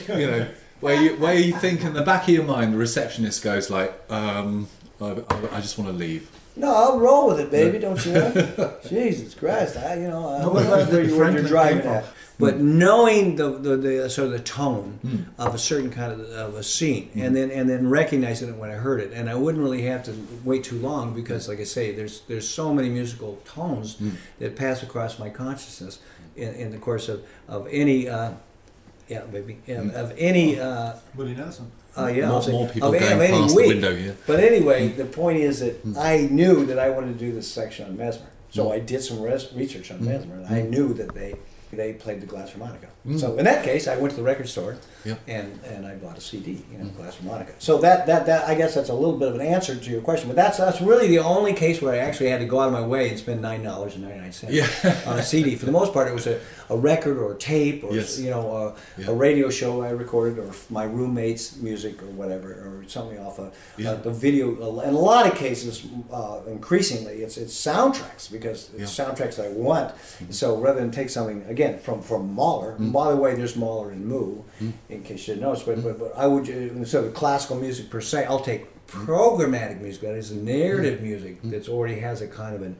[0.09, 0.47] you know,
[0.79, 3.93] where you where you think in the back of your mind, the receptionist goes like,
[4.11, 4.67] um,
[5.01, 6.29] I, I, I just want to leave.
[6.55, 7.77] No, I'll roll with it, baby.
[7.77, 8.77] Don't you know?
[8.87, 11.49] Jesus Christ, I you know I No, know but what where you're, what Franklin you're
[11.49, 12.05] driving at.
[12.37, 12.47] From.
[12.47, 15.17] But knowing the, the, the sort of the tone Hmm.
[15.39, 18.69] of a certain kind of, of a scene, and then and then recognizing it when
[18.69, 20.13] I heard it, and I wouldn't really have to
[20.43, 24.09] wait too long because, like I say, there's there's so many musical tones Hmm.
[24.39, 25.99] that pass across my consciousness
[26.35, 28.07] in, in the course of of any.
[28.09, 28.31] Uh,
[29.09, 29.57] yeah, baby.
[29.65, 30.59] Yeah, of any.
[30.59, 31.71] Uh, Willie Nelson.
[31.97, 32.31] uh, yeah, Hmm.
[32.31, 33.67] more, more people of going of any past week.
[33.67, 34.15] the window here.
[34.27, 35.97] But anyway, the point is that Hmm.
[35.97, 38.27] I knew that I wanted to do this section on Mesmer.
[38.49, 40.05] So I did some res- research on Mm.
[40.07, 41.35] Mesmer, and I knew that they
[41.71, 42.87] they played the glass harmonica.
[43.05, 43.19] Mm.
[43.19, 45.15] So in that case, I went to the record store Yeah.
[45.27, 47.53] and, and I bought a CD, you know, glass harmonica.
[47.59, 50.01] So that, that that I guess that's a little bit of an answer to your
[50.01, 52.67] question, but that's that's really the only case where I actually had to go out
[52.67, 55.01] of my way and spend nine dollars and ninety nine cents Yeah.
[55.07, 55.55] on a CD.
[55.55, 56.39] For the most part, it was a,
[56.69, 58.19] a record or a tape or Yes.
[58.19, 58.51] you know
[58.97, 59.09] a, Yeah.
[59.11, 63.51] a radio show I recorded or my roommate's music or whatever or something off a,
[63.77, 63.91] Yeah.
[63.91, 64.51] uh, the video.
[64.81, 69.49] In a lot of cases, uh, increasingly, it's it's soundtracks because it's soundtracks that I
[69.49, 69.89] want.
[69.95, 70.31] Mm-hmm.
[70.31, 73.89] So rather than take something again from from Mahler, and by the way, there's Mahler
[73.91, 74.43] and Mu,
[74.89, 75.63] in case you didn't notice.
[75.63, 79.81] But, but, but I would uh, instead of classical music per se, I'll take programmatic
[79.81, 80.01] music.
[80.03, 82.75] That is narrative music that's already has a kind of an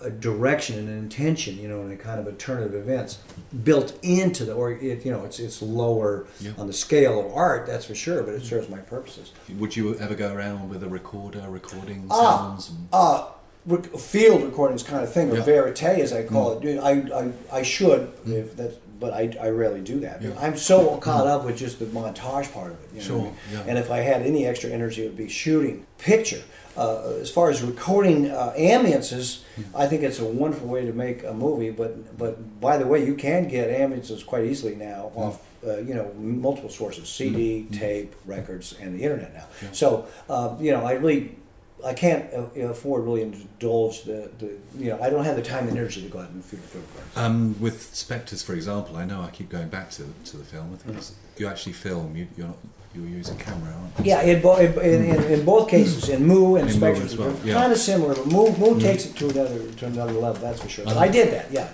[0.00, 3.18] a direction and an intention, you know, and a kind of a turn of events
[3.64, 6.52] built into the, or it, you know, it's it's lower Yeah.
[6.56, 9.32] on the scale of art, that's for sure, but it serves my purposes.
[9.58, 12.22] Would you ever go around with a recorder recording Ah.
[12.38, 12.70] sounds?
[12.70, 13.26] And, Uh,
[13.68, 15.42] rec- field recordings kind of thing, or Yeah.
[15.44, 16.78] verite as I call it.
[16.78, 16.90] I,
[17.20, 20.20] I, I should, if that's, but I, I rarely do that.
[20.22, 20.30] Yeah.
[20.40, 22.88] I'm so caught up with just the montage part of it.
[22.94, 23.34] You know what I Sure, mean?
[23.52, 23.64] yeah.
[23.68, 26.42] And if I had any extra energy, it would be shooting picture.
[26.76, 29.40] Uh, as far as recording uh, ambiances,
[29.74, 31.70] I think it's a wonderful way to make a movie.
[31.70, 35.94] But but by the way, you can get ambiances quite easily now off uh, you
[35.94, 39.46] know multiple sources: CD, tape, records, and the internet now.
[39.72, 41.36] So uh, you know, I really.
[41.84, 45.68] I can't uh, afford really indulge the, the you know I don't have the time
[45.68, 46.84] and energy to go out and film film.
[47.16, 50.72] Um, with Spectres, for example, I know I keep going back to to the film.
[50.74, 52.16] I think it's- you actually film.
[52.16, 52.56] You, you're not.
[52.94, 54.04] You're using camera, aren't you?
[54.06, 57.34] Yeah, in, bo- in, in, in both cases, in Mu and In as well, yeah.
[57.34, 57.52] Mm-hmm.
[57.52, 58.14] kind of similar.
[58.14, 60.40] But Mu, Mu takes it to another to another level.
[60.42, 60.84] That's for sure.
[60.86, 61.04] But Uh-huh.
[61.04, 61.52] I did that.
[61.52, 61.68] Yeah.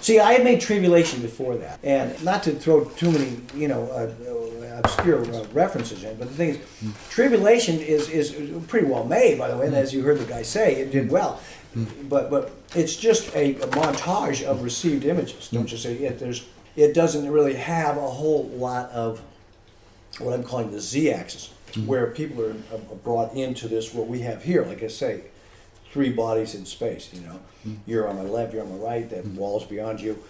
[0.00, 3.82] See, I had made Tribulation before that, and not to throw too many you know
[3.92, 4.10] uh,
[4.78, 7.10] obscure uh, references in, but the thing is, Mm.
[7.10, 8.34] Tribulation is is
[8.68, 9.66] pretty well made, by the way.
[9.66, 11.40] And as you heard the guy say, it did well.
[12.08, 15.48] But but it's just a, a montage of received images.
[15.50, 15.94] Don't you say?
[15.94, 16.46] It, there's
[16.76, 19.20] it doesn't really have a whole lot of
[20.18, 21.50] what I'm calling the z-axis,
[21.84, 23.92] where people are brought into this.
[23.94, 25.22] What we have here, like I say,
[25.92, 27.10] three bodies in space.
[27.12, 27.40] You know,
[27.86, 29.08] you're on my left, you're on my right.
[29.10, 30.22] That wall's beyond you.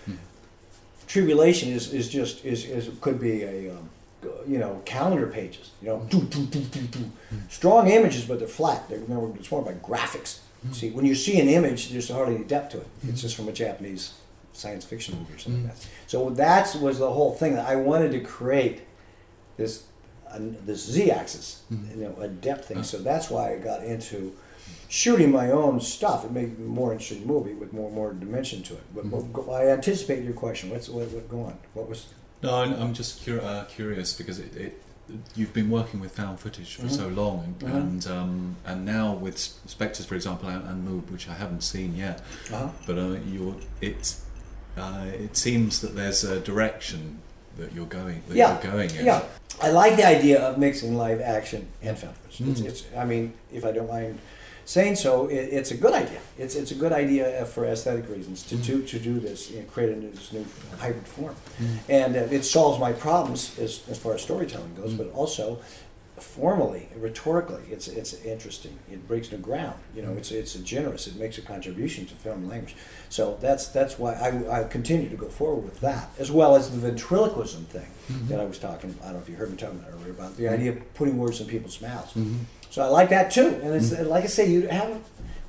[1.06, 3.88] Tribulation is, is just is, is could be a um,
[4.46, 5.70] you know calendar pages.
[5.82, 7.10] You know, doo, doo, doo, doo, doo.
[7.48, 8.88] strong images, but they're flat.
[8.88, 10.40] They're remember it's more by graphics.
[10.72, 12.88] See, when you see an image, there's hardly any depth to it.
[13.06, 14.14] It's just from a Japanese
[14.52, 15.86] science fiction movie or something like that.
[16.08, 18.82] So that was the whole thing that I wanted to create
[19.56, 19.84] this
[20.28, 22.82] uh, this z-axis, you know, a depth thing.
[22.82, 24.34] So that's why I got into
[24.88, 26.24] shooting my own stuff.
[26.24, 28.82] It made a more interesting movie with more more dimension to it.
[28.94, 30.70] But, but I anticipate your question.
[30.70, 31.58] What's what, what go on?
[31.74, 32.06] What was?
[32.42, 34.82] No, I'm just cur- uh, curious because it, it,
[35.34, 37.74] you've been working with found footage for so long, and Mhm.
[37.76, 41.96] and, um, and now with Spectres, for example, and, and Moob, which I haven't seen
[41.96, 42.20] yet,
[42.52, 42.68] Uh-huh.
[42.86, 44.22] but uh, you're it's
[44.76, 47.20] uh, it seems that there's a direction
[47.56, 49.06] that you're going that Yeah, you're going in.
[49.06, 49.22] Yeah,
[49.62, 52.48] I like the idea of mixing live action and found footage.
[52.50, 52.66] It's, Mm.
[52.66, 54.18] it's, I mean, if I don't mind
[54.66, 56.20] saying so, it, it's a good idea.
[56.36, 59.92] It's, it's a good idea for aesthetic reasons to do to do this and create
[59.92, 60.44] a new, this new
[60.78, 61.90] hybrid form, mm-hmm.
[61.90, 65.18] and uh, it solves my problems as, as far as storytelling goes, but mm-hmm.
[65.18, 65.58] also
[66.16, 68.78] formally, rhetorically, it's it's interesting.
[68.90, 69.78] It breaks new ground.
[69.94, 71.06] You know, it's it's generous.
[71.06, 72.74] It makes a contribution to film language.
[73.08, 76.70] So that's that's why I, I continue to go forward with that, as well as
[76.70, 78.28] the ventriloquism thing mm-hmm.
[78.28, 78.94] that I was talking.
[79.02, 81.18] I don't know if you heard me talking about earlier about the idea of putting
[81.18, 82.14] words in people's mouths.
[82.70, 83.58] So I like that too.
[83.62, 85.02] And it's like I say, you haven't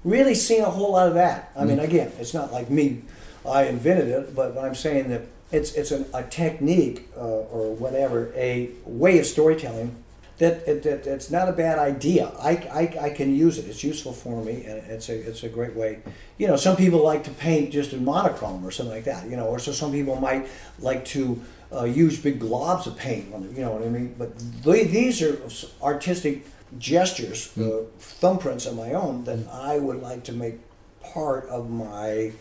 [0.04, 1.52] really seen a whole lot of that.
[1.56, 3.02] I mean, again, it's not like me.
[3.48, 8.34] I invented it, but, I'm saying that it's it's an, a technique uh, or whatever,
[8.36, 9.96] a way of storytelling
[10.40, 12.32] that, it, that it's not a bad idea.
[12.40, 13.66] I, I, I can use it.
[13.66, 16.00] It's useful for me, and it's a it's a great way.
[16.38, 19.30] You know, some people like to paint just in monochrome or something like that.
[19.30, 20.48] You know, or so some people might
[20.80, 21.42] like to
[21.74, 23.30] uh, use big globs of paint.
[23.56, 24.16] You know what I mean?
[24.18, 25.40] But th- these are
[25.82, 26.46] artistic
[26.78, 30.60] gestures, uh, thumbprints of my own that I would like to make
[31.02, 32.34] part of my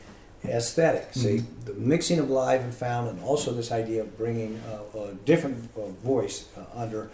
[0.44, 1.12] aesthetic.
[1.12, 4.60] See, the mixing of live and found, and also this idea of bringing
[4.94, 7.10] uh, a different uh, voice uh, under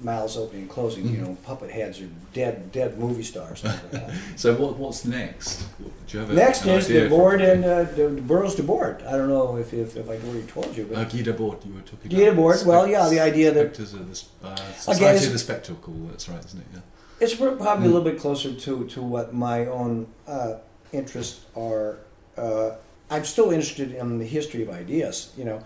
[0.00, 1.08] mouths opening and closing.
[1.08, 3.64] You know, puppet heads or dead dead movie stars.
[3.64, 3.74] Like.
[4.36, 5.64] So what what's next?
[5.78, 9.06] Do you have Next is the board and uh, the, the Burroughs Debord.
[9.06, 11.72] I don't know if, if, if I already told you, but Uh, Guy Debord, you
[11.74, 12.36] were talking Guy about.
[12.36, 15.94] Debord, well, yeah, the idea that- Spectres of the uh, Society it's- of the Spectacle,
[16.10, 16.66] that's right, isn't it?
[16.74, 16.80] Yeah.
[17.20, 20.54] It's pro- probably a little bit closer to, to what my own uh,
[20.92, 21.98] interests are.
[22.36, 22.72] Uh,
[23.10, 25.62] I'm still interested in the history of ideas, you know.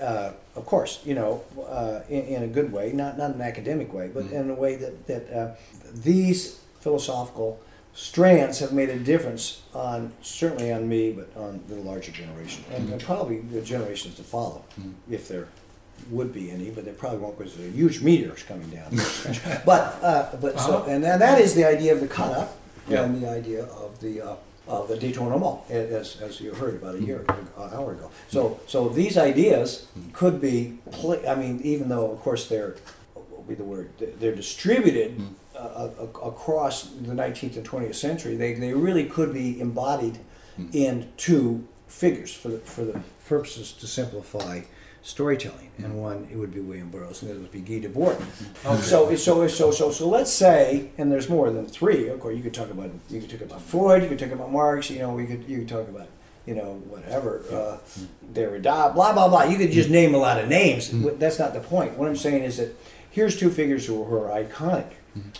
[0.00, 3.92] Uh, of course, you know, uh, in, in a good way, not not an academic
[3.92, 5.54] way, but in a way that that uh,
[5.94, 7.58] these philosophical
[7.94, 12.90] strands have made a difference on certainly on me, but on the larger generation, and,
[12.90, 14.62] and probably the generations to follow,
[15.10, 15.48] if there
[16.10, 18.90] would be any, but there probably won't because there's a huge meteors coming down.
[19.64, 23.04] but uh, but so and, and that is the idea of the cut up Yeah.
[23.04, 24.36] and the idea of the uh,
[24.66, 27.06] of the détournement, as as you heard about a hmm.
[27.06, 28.10] year an hour ago.
[28.28, 30.10] So so these ideas hmm.
[30.12, 32.76] could be pla I mean, even though of course they're
[33.14, 35.20] what would be the word they're distributed.
[35.56, 35.88] Uh,
[36.22, 40.18] across the 19th and 20th century, they, they really could be embodied
[40.74, 44.60] in two figures for the, for the purposes to simplify
[45.06, 45.70] storytelling.
[45.78, 45.96] And mm-hmm.
[45.96, 48.16] one, it would be William Burroughs, and other would be Guy Debord.
[48.16, 48.80] Mm-hmm.
[48.82, 52.08] So, so, so, so, so let's say, and there's more than three.
[52.08, 54.50] Of course, you could talk about you could talk about Freud, you could talk about
[54.50, 54.90] Marx.
[54.90, 56.08] You know, we could you could talk about
[56.44, 58.32] you know whatever uh, mm-hmm.
[58.32, 59.44] Derrida, blah blah blah.
[59.44, 60.90] You could just name a lot of names.
[61.18, 61.96] That's not the point.
[61.96, 62.76] What I'm saying is that
[63.10, 64.90] here's two figures who are iconic,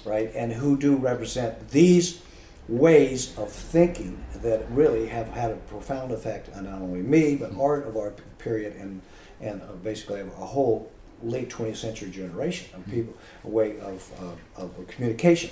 [0.04, 2.22] right, and who do represent these
[2.68, 7.52] ways of thinking that really have had a profound effect on not only me but
[7.58, 9.00] art of our period and
[9.40, 10.90] and uh, basically a whole
[11.22, 12.90] late 20th century generation of mm-hmm.
[12.90, 13.14] people,
[13.44, 15.50] a way of, uh, of uh, communication.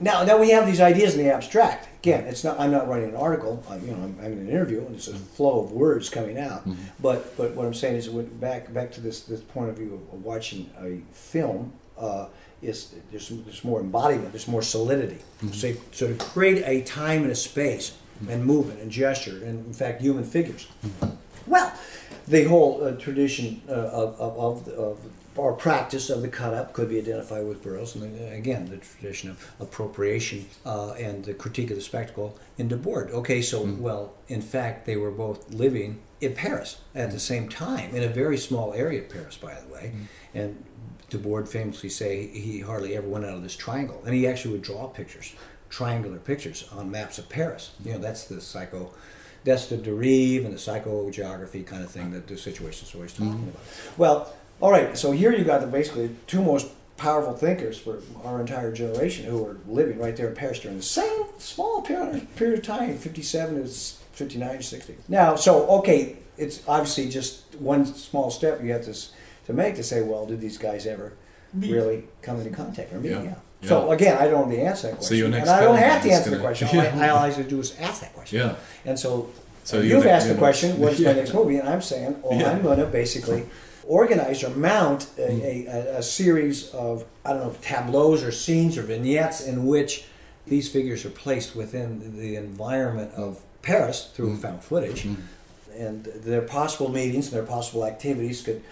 [0.00, 1.88] Now, now we have these ideas in the abstract.
[2.00, 2.58] Again, it's not.
[2.58, 3.62] I'm not writing an article.
[3.68, 5.22] I, you know, I'm having an interview, and it's a mm-hmm.
[5.22, 6.66] flow of words coming out.
[6.66, 6.82] Mm-hmm.
[7.00, 10.24] But but what I'm saying is, back back to this this point of view of
[10.24, 12.26] watching a film, uh,
[12.62, 15.18] is there's there's more embodiment, there's more solidity.
[15.52, 17.96] So so to create a time and a space
[18.28, 20.66] and movement and gesture, and in fact, human figures.
[21.46, 21.72] Well,
[22.28, 24.98] the whole uh, tradition uh, of, of, of,
[25.34, 28.76] or practice of the cut up could be identified with Burroughs, and then, again, the
[28.76, 33.10] tradition of appropriation uh, and the critique of the spectacle in Debord.
[33.10, 37.94] Okay, so, well, in fact, they were both living in Paris at the same time,
[37.94, 39.92] in a very small area of Paris, by the way.
[40.34, 40.64] And
[41.10, 44.62] Debord famously say he hardly ever went out of this triangle, and he actually would
[44.62, 45.34] draw pictures,
[45.70, 47.72] triangular pictures on maps of Paris.
[47.84, 48.92] You know, that's the psycho
[49.44, 53.32] that's the derive and the psychogeography kind of thing that the situation is always talking
[53.32, 53.48] mm-hmm.
[53.48, 53.62] about.
[53.96, 58.40] Well, all right, so here you got the basically two most powerful thinkers for our
[58.40, 62.60] entire generation who were living right there in Paris during the same small period, period
[62.60, 64.96] of time, 57 to 59 60.
[65.08, 68.96] Now, so, okay, it's obviously just one small step you have to,
[69.46, 71.12] to make to say, well, did these guys ever
[71.54, 73.10] really come into contact or meet?
[73.10, 73.22] Yeah.
[73.22, 73.34] Yeah.
[73.62, 73.68] Yeah.
[73.68, 75.08] So again, I don't know the answer to that question.
[75.08, 76.68] So your next and I don't film have to is answer the gonna- question.
[76.72, 78.38] All I, all I have to do is ask that question.
[78.38, 78.56] Yeah.
[78.84, 79.30] And so,
[79.64, 81.12] So you've the- asked the you're question, what's my Yeah.
[81.12, 81.56] next movie?
[81.56, 82.50] And I'm saying, well, Yeah.
[82.50, 83.44] I'm going to basically
[83.84, 85.42] organize or mount a, mm.
[85.42, 90.04] a, a, a series of, I don't know, tableaus or scenes or vignettes in which
[90.46, 94.38] these figures are placed within the environment of Paris through mm.
[94.42, 95.04] found footage.
[95.04, 95.16] Mm.
[95.76, 98.62] And their possible meetings and their possible activities could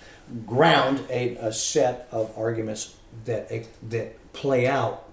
[0.46, 3.48] ground a, a set of arguments that,
[3.88, 5.08] that play out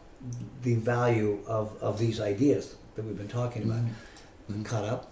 [0.64, 3.84] the value of, of these ideas that we've been talking about.
[4.64, 5.12] Cut up,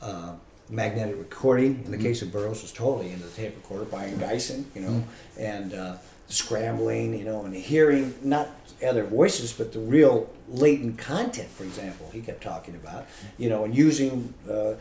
[0.00, 0.34] uh,
[0.68, 1.82] magnetic recording.
[1.84, 5.04] In the case of Burroughs, was totally into the tape recorder, Brion Gysin, you know,
[5.38, 5.96] and uh,
[6.28, 8.48] scrambling, you know, and hearing not
[8.86, 11.48] other voices, but the real latent content.
[11.50, 14.74] For example, he kept talking about, you know, and using uh,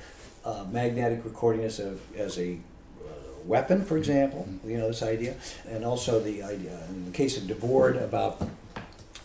[0.45, 2.57] uh, magnetic recording as a as a
[3.46, 5.36] weapon, for example, you know, this idea,
[5.68, 8.42] and also the idea in the case of Debord about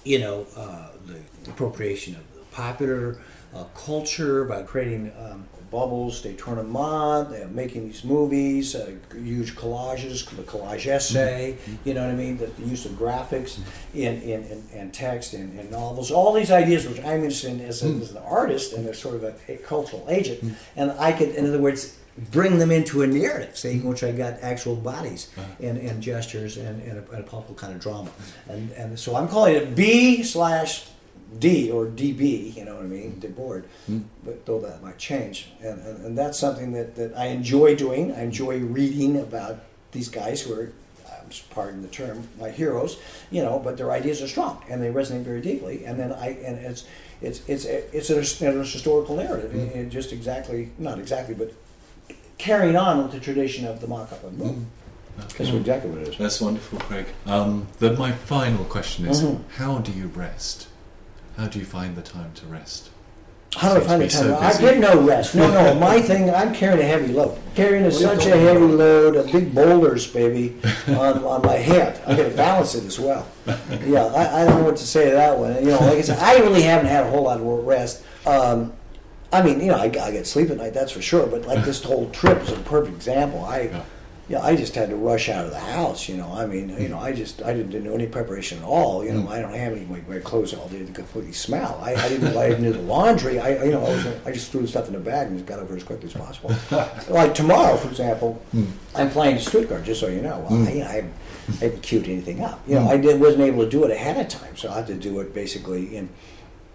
[0.05, 3.19] you know, uh, the appropriation of popular
[3.55, 5.47] uh, culture by creating um,
[5.79, 11.57] bubbles, they turn them on, they're making these movies, uh, huge collages, the collage essay,
[11.57, 11.89] mm-hmm.
[11.89, 13.59] you know what I mean, the, the use of graphics
[13.93, 14.41] in, in,
[14.73, 18.01] and text in, in novels, all these ideas which I'm interested in as, a, mm.
[18.01, 20.41] as an artist and as sort of a, a cultural agent.
[20.41, 20.55] Mm.
[20.77, 21.99] And I could, in other words,
[22.31, 23.91] bring them into a narrative, say, in mm.
[23.91, 25.67] which I got actual bodies uh-huh.
[25.67, 28.11] and, and gestures and, and, a, and a kind of drama.
[28.49, 30.87] And, and so I'm calling it B slash
[31.39, 33.65] D or DB, you know what I mean, Debord,
[34.25, 35.49] but though that might change.
[35.63, 38.13] And, and, and that's something that, that I enjoy doing.
[38.13, 39.61] I enjoy reading about
[39.93, 40.73] these guys who are,
[41.11, 42.99] I'm just pardon the term, my heroes,
[43.31, 45.85] you know, but their ideas are strong and they resonate very deeply.
[45.85, 46.85] And then I, and it's,
[47.23, 51.53] it's, it's, it's a, it's a historical narrative, and and just exactly, not exactly, but
[52.39, 54.55] carrying on with the tradition of the Mock up on Mu.
[55.17, 56.19] That's exactly what it is.
[56.19, 57.07] That's wonderful, Craig.
[57.25, 59.41] Um, then my final question is: Mhm.
[59.57, 60.67] How do you rest?
[61.37, 62.91] How do you find the time to rest?
[63.57, 64.23] How do I find the time?
[64.25, 65.35] so I get no rest.
[65.35, 65.75] No, no.
[65.79, 67.39] My thing, I'm carrying a heavy load.
[67.55, 68.71] Carrying a, What are you such a heavy about?
[68.79, 70.57] load of big boulders, baby,
[70.89, 72.01] on, on my head.
[72.07, 73.27] I got to balance it as well.
[73.47, 75.55] Yeah, I, I don't know what to say to that one.
[75.57, 78.05] You know, like I said, I really haven't had a whole lot of rest.
[78.27, 78.73] Um,
[79.33, 81.27] I mean, you know, I, I get sleep at night, that's for sure.
[81.27, 83.45] But like this whole trip is a perfect example.
[83.45, 83.85] I, Yeah.
[84.27, 86.09] Yeah, I just had to rush out of the house.
[86.09, 89.05] You know, I mean, you know, I just I didn't do any preparation at all.
[89.05, 89.29] You know, mm.
[89.29, 91.79] I don't have any my, my clothes all day to completely smell.
[91.83, 93.39] I, I didn't I didn't do the laundry.
[93.39, 95.47] I you know I, was, I just threw the stuff in the bag and just
[95.47, 96.55] got over as quickly as possible.
[97.11, 98.71] like tomorrow, for example, mm.
[98.95, 99.85] I'm flying to Stuttgart.
[99.85, 100.87] Just so you know, well, I, mm.
[100.87, 100.97] I,
[101.49, 102.63] I haven't queued anything up.
[102.67, 104.87] You know, I did, wasn't able to do it ahead of time, so I had
[104.87, 106.09] to do it basically in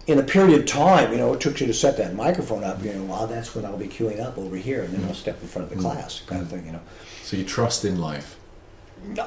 [0.06, 2.82] in a period of time, you know, it took you to set that microphone up,
[2.82, 5.40] you know, well, that's when I'll be queuing up over here, and then I'll step
[5.40, 6.80] in front of the class, kind of thing, you know.
[7.22, 8.36] So you trust in life.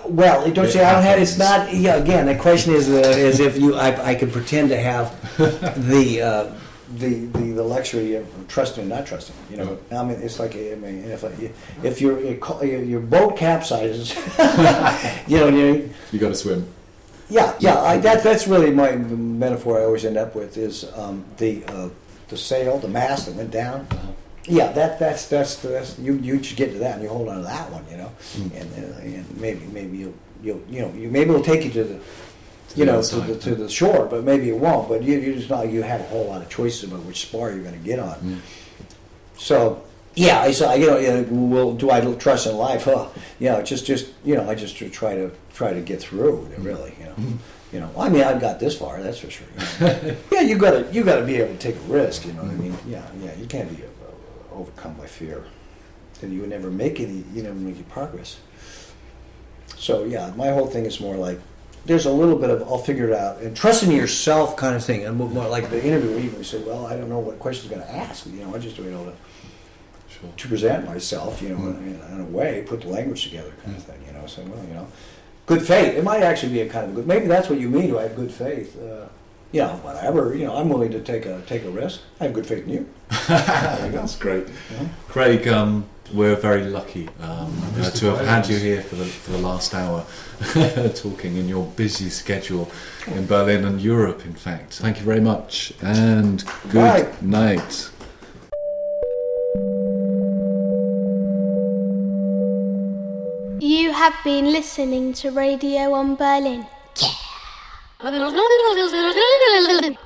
[0.06, 1.20] Well, it don't say I don't have.
[1.20, 1.74] It's not.
[1.74, 5.20] Yeah, again, the question is, uh, is if you, I, I could pretend to have
[5.38, 6.54] the, uh,
[6.98, 9.36] the, the, the luxury of trusting and not trusting.
[9.50, 11.24] You know, I mean, it's like I mean, if
[11.84, 14.14] if your your your boat capsizes,
[15.28, 16.68] you know, you You got to swim.
[17.30, 17.80] Yeah, yeah.
[17.82, 19.80] I, that that's really my metaphor.
[19.80, 21.90] I always end up with is um, the uh,
[22.30, 23.88] the sail, the mast that went down.
[24.46, 27.38] Yeah, that that's that's that's you you should get to that and you hold on
[27.38, 31.10] to that one, you know, and, uh, and maybe maybe you'll you'll you know you
[31.10, 32.00] maybe it'll take you to the
[32.76, 34.90] you know, to the, to the shore, but maybe it won't.
[34.90, 37.52] But you, you just not you have a whole lot of choices about which spar
[37.52, 38.16] you're going to get on.
[38.16, 38.40] Mm.
[39.38, 39.84] So
[40.16, 42.86] yeah, I saw you know, yeah, well, do I trust in life?
[42.86, 43.08] Huh?
[43.40, 46.50] Yeah, just just you know, I just try to try to get through.
[46.58, 47.16] Really, you know.
[47.72, 49.48] You know, I mean, I've got this far, that's for sure.
[49.80, 50.16] you know.
[50.32, 52.26] yeah, you gotta you gotta be able to take a risk.
[52.26, 52.78] You know what I mean?
[52.88, 55.44] Yeah, yeah, you can't be uh, overcome by fear.
[56.22, 58.40] Then you would never make any, you never make any progress.
[59.76, 61.40] So yeah, my whole thing is more like
[61.86, 65.06] there's a little bit of I'll figure it out and trusting yourself kind of thing.
[65.06, 68.28] And more like the interview even said, well, I don't know what question's to ask.
[68.28, 69.14] You know, I just you know
[70.38, 73.84] to, present myself, you know, in, in a way, put the language together, kind of
[73.84, 74.02] thing.
[74.08, 74.88] You know, so well, you know,
[75.46, 75.96] good faith.
[75.96, 77.08] It might actually be a kind of good.
[77.08, 77.88] Maybe that's what you mean.
[77.88, 78.80] Do I have good faith?
[78.82, 79.08] Uh,
[79.52, 80.36] you know, whatever.
[80.36, 82.02] You know, I'm willing to take a take a risk.
[82.20, 82.90] I have good faith in you.
[83.28, 84.48] That's great.
[84.48, 84.88] Yeah.
[85.08, 89.32] Craig, um, we're very lucky um, uh, to have had you here for the, for
[89.32, 90.06] the last hour
[90.96, 92.72] talking in your busy schedule
[93.08, 94.74] in Berlin and Europe, in fact.
[94.76, 97.14] Thank you very much and good Bye.
[97.22, 97.90] night.
[103.60, 106.66] You have been listening to Radio on Berlin.
[107.02, 107.10] Yeah.